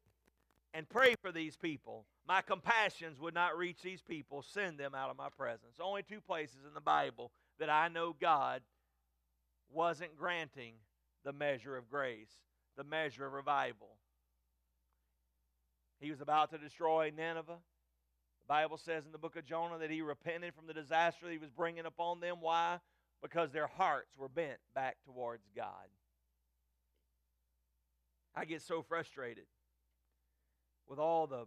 and 0.72 0.88
pray 0.88 1.14
for 1.20 1.32
these 1.32 1.56
people, 1.56 2.06
my 2.26 2.42
compassions 2.42 3.18
would 3.20 3.34
not 3.34 3.58
reach 3.58 3.82
these 3.82 4.02
people. 4.02 4.42
Send 4.42 4.78
them 4.78 4.94
out 4.94 5.10
of 5.10 5.16
my 5.16 5.28
presence. 5.36 5.76
Only 5.80 6.02
two 6.02 6.20
places 6.20 6.58
in 6.66 6.74
the 6.74 6.80
Bible 6.80 7.30
that 7.58 7.70
I 7.70 7.88
know 7.88 8.14
God 8.18 8.62
wasn't 9.72 10.16
granting 10.16 10.74
the 11.24 11.32
measure 11.32 11.76
of 11.76 11.90
grace, 11.90 12.30
the 12.76 12.84
measure 12.84 13.26
of 13.26 13.32
revival. 13.32 13.88
He 16.00 16.10
was 16.10 16.20
about 16.20 16.50
to 16.50 16.58
destroy 16.58 17.12
Nineveh. 17.14 17.58
Bible 18.50 18.78
says 18.78 19.06
in 19.06 19.12
the 19.12 19.18
book 19.18 19.36
of 19.36 19.44
Jonah 19.44 19.78
that 19.78 19.92
he 19.92 20.02
repented 20.02 20.54
from 20.56 20.66
the 20.66 20.74
disaster 20.74 21.24
that 21.24 21.30
he 21.30 21.38
was 21.38 21.50
bringing 21.50 21.86
upon 21.86 22.18
them. 22.18 22.38
Why? 22.40 22.80
Because 23.22 23.52
their 23.52 23.68
hearts 23.68 24.10
were 24.18 24.28
bent 24.28 24.58
back 24.74 24.96
towards 25.04 25.44
God. 25.54 25.86
I 28.34 28.46
get 28.46 28.60
so 28.60 28.82
frustrated 28.82 29.44
with 30.88 30.98
all 30.98 31.28
the 31.28 31.44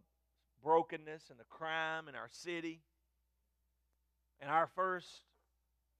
brokenness 0.64 1.24
and 1.30 1.38
the 1.38 1.44
crime 1.50 2.08
in 2.08 2.16
our 2.16 2.30
city. 2.32 2.80
And 4.40 4.50
our 4.50 4.68
first 4.68 5.10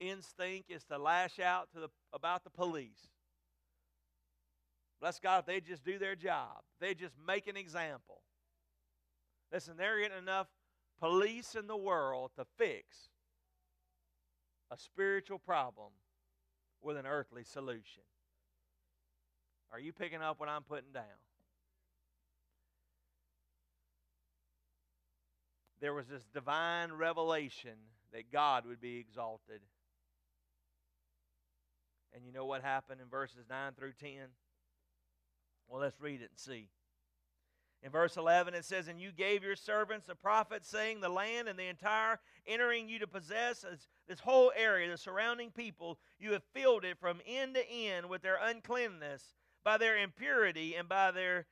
instinct 0.00 0.70
is 0.70 0.84
to 0.84 0.96
lash 0.96 1.38
out 1.38 1.68
to 1.74 1.80
the, 1.80 1.88
about 2.14 2.44
the 2.44 2.50
police. 2.50 3.08
Bless 5.02 5.20
God 5.20 5.40
if 5.40 5.44
they 5.44 5.60
just 5.60 5.84
do 5.84 5.98
their 5.98 6.16
job. 6.16 6.62
They 6.80 6.94
just 6.94 7.12
make 7.28 7.46
an 7.46 7.58
example. 7.58 8.22
Listen, 9.52 9.76
they're 9.76 10.00
getting 10.00 10.16
enough 10.16 10.46
police 11.00 11.54
in 11.54 11.66
the 11.66 11.76
world 11.76 12.30
to 12.36 12.44
fix 12.56 13.08
a 14.70 14.76
spiritual 14.76 15.38
problem 15.38 15.92
with 16.82 16.96
an 16.96 17.06
earthly 17.06 17.44
solution. 17.44 18.02
Are 19.72 19.80
you 19.80 19.92
picking 19.92 20.22
up 20.22 20.40
what 20.40 20.48
I'm 20.48 20.62
putting 20.62 20.92
down? 20.92 21.04
there 25.84 25.92
was 25.92 26.06
this 26.06 26.24
divine 26.32 26.92
revelation 26.92 27.74
that 28.10 28.32
God 28.32 28.64
would 28.64 28.80
be 28.80 28.96
exalted. 28.96 29.60
And 32.14 32.24
you 32.24 32.32
know 32.32 32.46
what 32.46 32.62
happened 32.62 33.02
in 33.02 33.08
verses 33.08 33.44
9 33.50 33.72
through 33.76 33.92
10? 34.00 34.10
Well, 35.68 35.82
let's 35.82 36.00
read 36.00 36.22
it 36.22 36.30
and 36.30 36.38
see. 36.38 36.70
In 37.84 37.90
verse 37.90 38.16
11, 38.16 38.54
it 38.54 38.64
says, 38.64 38.88
And 38.88 38.98
you 38.98 39.12
gave 39.12 39.44
your 39.44 39.56
servants 39.56 40.06
the 40.06 40.14
prophets, 40.14 40.70
saying, 40.70 41.00
The 41.00 41.10
land 41.10 41.48
and 41.48 41.58
the 41.58 41.68
entire 41.68 42.18
entering 42.46 42.88
you 42.88 42.98
to 43.00 43.06
possess 43.06 43.62
this 44.08 44.20
whole 44.20 44.50
area, 44.56 44.90
the 44.90 44.96
surrounding 44.96 45.50
people, 45.50 45.98
you 46.18 46.32
have 46.32 46.42
filled 46.54 46.86
it 46.86 46.98
from 46.98 47.20
end 47.26 47.54
to 47.56 47.70
end 47.70 48.08
with 48.08 48.22
their 48.22 48.38
uncleanness, 48.42 49.34
by 49.64 49.76
their 49.76 49.98
impurity, 49.98 50.74
and 50.74 50.88
by 50.88 51.10
their 51.10 51.44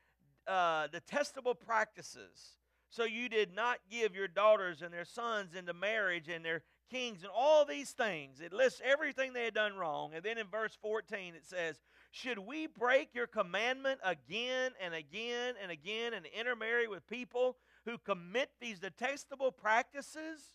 uh, 0.47 0.87
detestable 0.87 1.55
practices. 1.55 2.57
So 2.93 3.05
you 3.05 3.31
did 3.31 3.57
not 3.57 3.79
give 3.91 4.15
your 4.15 4.29
daughters 4.29 4.83
and 4.83 4.93
their 4.93 5.07
sons 5.07 5.55
into 5.55 5.73
marriage 5.73 6.29
and 6.29 6.45
their 6.45 6.63
kings 6.91 7.23
and 7.23 7.33
all 7.35 7.65
these 7.65 7.93
things. 7.93 8.39
It 8.39 8.53
lists 8.53 8.83
everything 8.85 9.33
they 9.33 9.47
had 9.47 9.55
done 9.55 9.77
wrong. 9.77 10.13
And 10.15 10.23
then 10.23 10.37
in 10.37 10.47
verse 10.47 10.77
14 10.83 11.35
it 11.35 11.47
says, 11.47 11.81
Should 12.11 12.39
we 12.39 12.67
break 12.67 13.15
your 13.15 13.27
commandment 13.27 14.01
again 14.05 14.73
and 14.79 14.93
again 14.93 15.55
and 15.63 15.73
again 15.73 16.13
and 16.13 16.27
intermarry 16.39 16.87
with 16.87 17.07
people 17.07 17.57
who 17.87 17.97
commit 17.97 18.51
these 18.61 18.79
detestable 18.79 19.53
practices? 19.53 20.55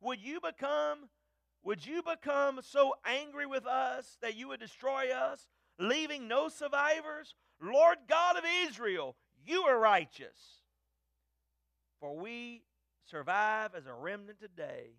Would 0.00 0.20
you 0.22 0.40
become 0.40 1.10
would 1.62 1.84
you 1.84 2.02
become 2.02 2.60
so 2.62 2.94
angry 3.04 3.44
with 3.44 3.66
us 3.66 4.16
that 4.22 4.34
you 4.34 4.48
would 4.48 4.60
destroy 4.60 5.12
us, 5.12 5.46
leaving 5.78 6.26
no 6.26 6.48
survivors? 6.48 7.34
Lord 7.60 7.98
God 8.08 8.38
of 8.38 8.44
Israel, 8.66 9.14
you 9.44 9.64
are 9.64 9.78
righteous. 9.78 10.59
For 12.00 12.16
we 12.16 12.62
survive 13.04 13.74
as 13.74 13.86
a 13.86 13.92
remnant 13.92 14.40
today. 14.40 14.96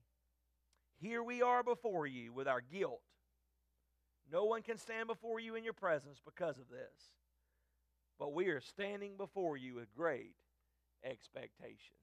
Here 0.99 1.23
we 1.23 1.41
are 1.41 1.63
before 1.63 2.05
you 2.05 2.31
with 2.31 2.47
our 2.47 2.61
guilt. 2.61 3.01
No 4.31 4.45
one 4.45 4.61
can 4.61 4.77
stand 4.77 5.07
before 5.07 5.39
you 5.39 5.55
in 5.55 5.63
your 5.63 5.73
presence 5.73 6.21
because 6.23 6.59
of 6.59 6.69
this. 6.69 7.15
But 8.19 8.33
we 8.33 8.49
are 8.49 8.61
standing 8.61 9.17
before 9.17 9.57
you 9.57 9.73
with 9.73 9.93
great 9.95 10.35
expectations. 11.03 11.97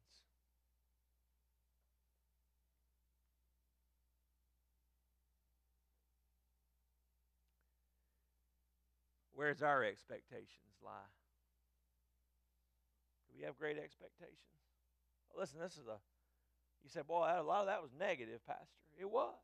Where's 9.32 9.62
our 9.62 9.84
expectations 9.84 10.74
lie? 10.84 10.90
Do 13.28 13.34
we 13.38 13.44
have 13.44 13.56
great 13.56 13.78
expectations? 13.78 14.67
Listen, 15.36 15.60
this 15.60 15.72
is 15.72 15.86
a, 15.86 15.98
you 16.82 16.90
said, 16.90 17.06
boy, 17.06 17.26
a 17.36 17.42
lot 17.42 17.60
of 17.60 17.66
that 17.66 17.82
was 17.82 17.90
negative, 17.98 18.40
Pastor. 18.46 18.66
It 18.98 19.10
was. 19.10 19.34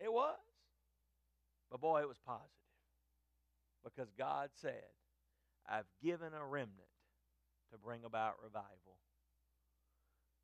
It 0.00 0.12
was. 0.12 0.38
But 1.70 1.80
boy, 1.80 2.00
it 2.00 2.08
was 2.08 2.18
positive. 2.24 2.50
Because 3.84 4.10
God 4.16 4.50
said, 4.60 4.84
I've 5.68 5.86
given 6.02 6.32
a 6.34 6.44
remnant 6.44 6.72
to 7.72 7.78
bring 7.78 8.04
about 8.04 8.34
revival. 8.42 8.98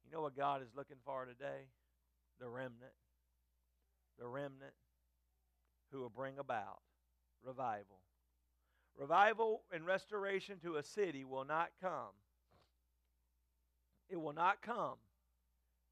You 0.05 0.13
know 0.13 0.23
what 0.23 0.37
God 0.37 0.63
is 0.63 0.69
looking 0.77 0.99
for 1.05 1.25
today? 1.25 1.69
The 2.41 2.49
remnant. 2.49 2.93
The 4.19 4.27
remnant 4.27 4.75
who 5.91 6.01
will 6.01 6.11
bring 6.11 6.39
about 6.39 6.81
revival. 7.43 8.01
Revival 8.99 9.63
and 9.73 9.87
restoration 9.87 10.59
to 10.61 10.77
a 10.77 10.83
city 10.83 11.25
will 11.25 11.45
not 11.45 11.71
come 11.81 12.13
it 14.09 14.21
will 14.21 14.33
not 14.33 14.63
come 14.63 14.95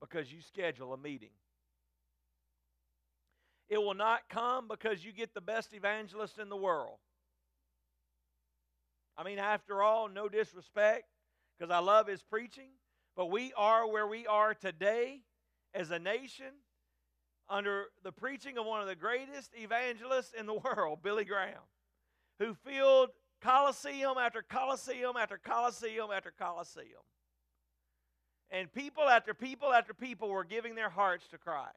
because 0.01 0.33
you 0.33 0.41
schedule 0.41 0.93
a 0.93 0.99
meeting. 0.99 1.31
It 3.69 3.79
will 3.79 3.95
not 3.95 4.29
come 4.29 4.69
because 4.69 5.05
you 5.05 5.13
get 5.13 5.33
the 5.33 5.41
best 5.41 5.73
evangelist 5.73 6.39
in 6.39 6.49
the 6.49 6.57
world. 6.57 6.99
I 9.17 9.25
mean, 9.25 9.39
after 9.39 9.83
all, 9.83 10.09
no 10.09 10.29
disrespect, 10.29 11.05
because 11.59 11.73
I 11.73 11.79
love 11.79 12.07
his 12.07 12.23
preaching, 12.23 12.71
but 13.17 13.31
we 13.31 13.53
are 13.57 13.87
where 13.87 14.07
we 14.07 14.27
are 14.27 14.55
today 14.55 15.21
as 15.75 15.91
a 15.91 15.99
nation 15.99 16.53
under 17.49 17.87
the 18.03 18.13
preaching 18.13 18.59
of 18.59 18.67
one 18.67 18.81
of 18.81 18.89
the 18.89 18.95
greatest 18.95 19.53
evangelists 19.55 20.33
in 20.39 20.47
the 20.47 20.55
world, 20.55 21.01
Billy 21.03 21.25
Graham, 21.25 21.63
who 22.39 22.55
filled 22.55 23.11
Coliseum 23.41 24.17
after 24.19 24.43
Coliseum 24.43 25.17
after 25.17 25.39
Coliseum 25.39 26.11
after 26.15 26.33
Coliseum. 26.39 27.03
And 28.53 28.73
people 28.73 29.09
after 29.09 29.33
people 29.33 29.73
after 29.73 29.95
people 29.95 30.29
were 30.29 30.45
giving 30.45 30.75
their 30.75 30.91
hearts 30.91 31.27
to 31.29 31.39
Christ. 31.39 31.75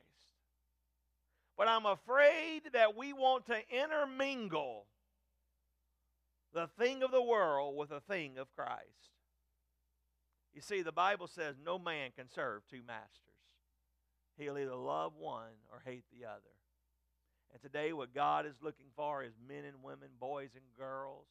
But 1.57 1.69
I'm 1.69 1.85
afraid 1.85 2.63
that 2.73 2.97
we 2.97 3.13
want 3.13 3.45
to 3.45 3.57
intermingle 3.69 4.85
the 6.53 6.67
thing 6.77 7.01
of 7.01 7.11
the 7.11 7.23
world 7.23 7.77
with 7.77 7.89
the 7.89 8.01
thing 8.01 8.37
of 8.37 8.53
Christ. 8.55 8.81
You 10.53 10.61
see, 10.61 10.81
the 10.81 10.91
Bible 10.91 11.27
says 11.27 11.55
no 11.63 11.79
man 11.79 12.11
can 12.15 12.27
serve 12.29 12.63
two 12.69 12.81
masters. 12.85 13.21
He'll 14.37 14.57
either 14.57 14.75
love 14.75 15.13
one 15.17 15.55
or 15.71 15.81
hate 15.85 16.03
the 16.11 16.25
other. 16.25 16.41
And 17.53 17.61
today, 17.61 17.93
what 17.93 18.13
God 18.13 18.45
is 18.45 18.55
looking 18.61 18.87
for 18.97 19.23
is 19.23 19.31
men 19.47 19.63
and 19.63 19.81
women, 19.81 20.09
boys 20.19 20.49
and 20.55 20.63
girls, 20.77 21.27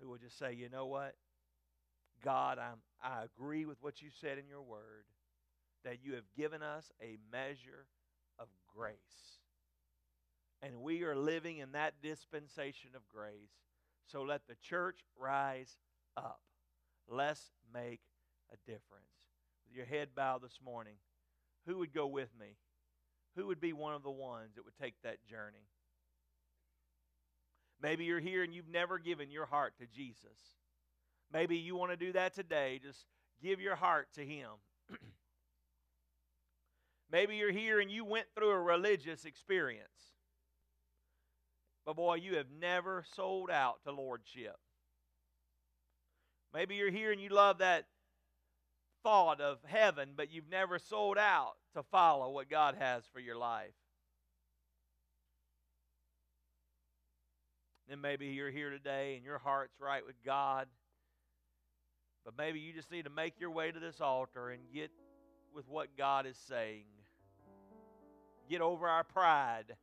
who 0.00 0.08
will 0.08 0.18
just 0.18 0.36
say, 0.36 0.52
you 0.52 0.68
know 0.68 0.86
what? 0.86 1.14
God, 2.24 2.58
I'm, 2.58 2.78
I 3.02 3.24
agree 3.24 3.66
with 3.66 3.78
what 3.82 4.02
you 4.02 4.08
said 4.20 4.38
in 4.38 4.48
your 4.48 4.62
word, 4.62 5.04
that 5.84 5.98
you 6.02 6.14
have 6.14 6.24
given 6.36 6.62
us 6.62 6.90
a 7.00 7.16
measure 7.30 7.86
of 8.38 8.48
grace. 8.74 8.96
And 10.62 10.80
we 10.80 11.02
are 11.02 11.16
living 11.16 11.58
in 11.58 11.72
that 11.72 11.94
dispensation 12.02 12.90
of 12.94 13.06
grace. 13.08 13.52
So 14.06 14.22
let 14.22 14.46
the 14.46 14.56
church 14.62 15.00
rise 15.18 15.76
up. 16.16 16.40
Let's 17.08 17.50
make 17.72 18.00
a 18.52 18.56
difference. 18.70 19.06
With 19.66 19.76
your 19.76 19.86
head 19.86 20.08
bowed 20.14 20.42
this 20.42 20.58
morning, 20.64 20.94
who 21.66 21.78
would 21.78 21.92
go 21.92 22.06
with 22.06 22.30
me? 22.38 22.56
Who 23.36 23.46
would 23.48 23.60
be 23.60 23.72
one 23.72 23.94
of 23.94 24.02
the 24.02 24.10
ones 24.10 24.54
that 24.54 24.64
would 24.64 24.78
take 24.80 24.94
that 25.02 25.24
journey? 25.28 25.68
Maybe 27.82 28.04
you're 28.04 28.20
here 28.20 28.42
and 28.42 28.54
you've 28.54 28.68
never 28.68 28.98
given 28.98 29.30
your 29.30 29.46
heart 29.46 29.74
to 29.78 29.86
Jesus. 29.86 30.38
Maybe 31.32 31.56
you 31.56 31.76
want 31.76 31.90
to 31.92 31.96
do 31.96 32.12
that 32.12 32.34
today. 32.34 32.80
Just 32.82 33.04
give 33.42 33.60
your 33.60 33.76
heart 33.76 34.08
to 34.14 34.24
Him. 34.24 34.48
Maybe 37.10 37.36
you're 37.36 37.52
here 37.52 37.80
and 37.80 37.90
you 37.90 38.04
went 38.04 38.26
through 38.34 38.50
a 38.50 38.60
religious 38.60 39.24
experience. 39.24 39.88
But 41.84 41.96
boy, 41.96 42.16
you 42.16 42.36
have 42.36 42.50
never 42.60 43.04
sold 43.14 43.50
out 43.50 43.76
to 43.84 43.92
Lordship. 43.92 44.56
Maybe 46.52 46.74
you're 46.74 46.90
here 46.90 47.12
and 47.12 47.20
you 47.20 47.28
love 47.28 47.58
that 47.58 47.86
thought 49.02 49.40
of 49.40 49.58
heaven, 49.64 50.10
but 50.16 50.32
you've 50.32 50.50
never 50.50 50.80
sold 50.80 51.16
out 51.16 51.52
to 51.74 51.82
follow 51.84 52.30
what 52.30 52.50
God 52.50 52.74
has 52.78 53.04
for 53.12 53.20
your 53.20 53.36
life. 53.36 53.74
Then 57.88 58.00
maybe 58.00 58.26
you're 58.26 58.50
here 58.50 58.70
today 58.70 59.14
and 59.14 59.24
your 59.24 59.38
heart's 59.38 59.78
right 59.80 60.04
with 60.04 60.16
God, 60.24 60.66
but 62.26 62.36
maybe 62.36 62.58
you 62.58 62.72
just 62.72 62.90
need 62.90 63.04
to 63.04 63.10
make 63.10 63.38
your 63.38 63.52
way 63.52 63.70
to 63.70 63.78
this 63.78 64.00
altar 64.00 64.50
and 64.50 64.60
get 64.74 64.90
with 65.54 65.68
what 65.68 65.96
God 65.96 66.26
is 66.26 66.36
saying. 66.48 66.82
Get 68.50 68.60
over 68.60 68.88
our 68.88 69.04
pride. 69.04 69.76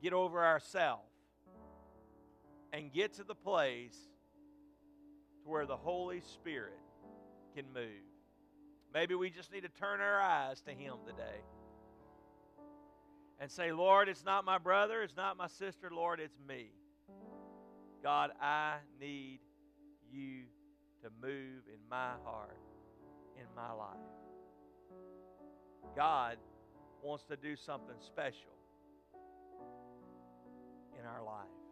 Get 0.00 0.12
over 0.12 0.44
ourself 0.44 1.00
and 2.72 2.92
get 2.92 3.14
to 3.14 3.24
the 3.24 3.34
place 3.34 3.96
to 5.42 5.50
where 5.50 5.66
the 5.66 5.76
Holy 5.76 6.20
Spirit 6.20 6.78
can 7.56 7.64
move. 7.74 7.90
Maybe 8.94 9.16
we 9.16 9.30
just 9.30 9.52
need 9.52 9.62
to 9.62 9.68
turn 9.68 10.00
our 10.00 10.20
eyes 10.20 10.60
to 10.60 10.70
Him 10.70 10.94
today 11.04 11.40
and 13.40 13.50
say, 13.50 13.72
Lord, 13.72 14.08
it's 14.08 14.24
not 14.24 14.44
my 14.44 14.58
brother, 14.58 15.02
it's 15.02 15.16
not 15.16 15.36
my 15.36 15.48
sister, 15.48 15.90
Lord, 15.92 16.20
it's 16.20 16.38
me. 16.48 16.70
God, 18.06 18.30
I 18.40 18.76
need 19.00 19.40
you 20.12 20.44
to 21.02 21.10
move 21.20 21.64
in 21.66 21.80
my 21.90 22.12
heart, 22.24 22.56
in 23.36 23.46
my 23.56 23.72
life. 23.72 23.96
God 25.96 26.36
wants 27.02 27.24
to 27.24 27.36
do 27.36 27.56
something 27.56 27.96
special 27.98 28.54
in 30.96 31.04
our 31.04 31.24
life. 31.24 31.65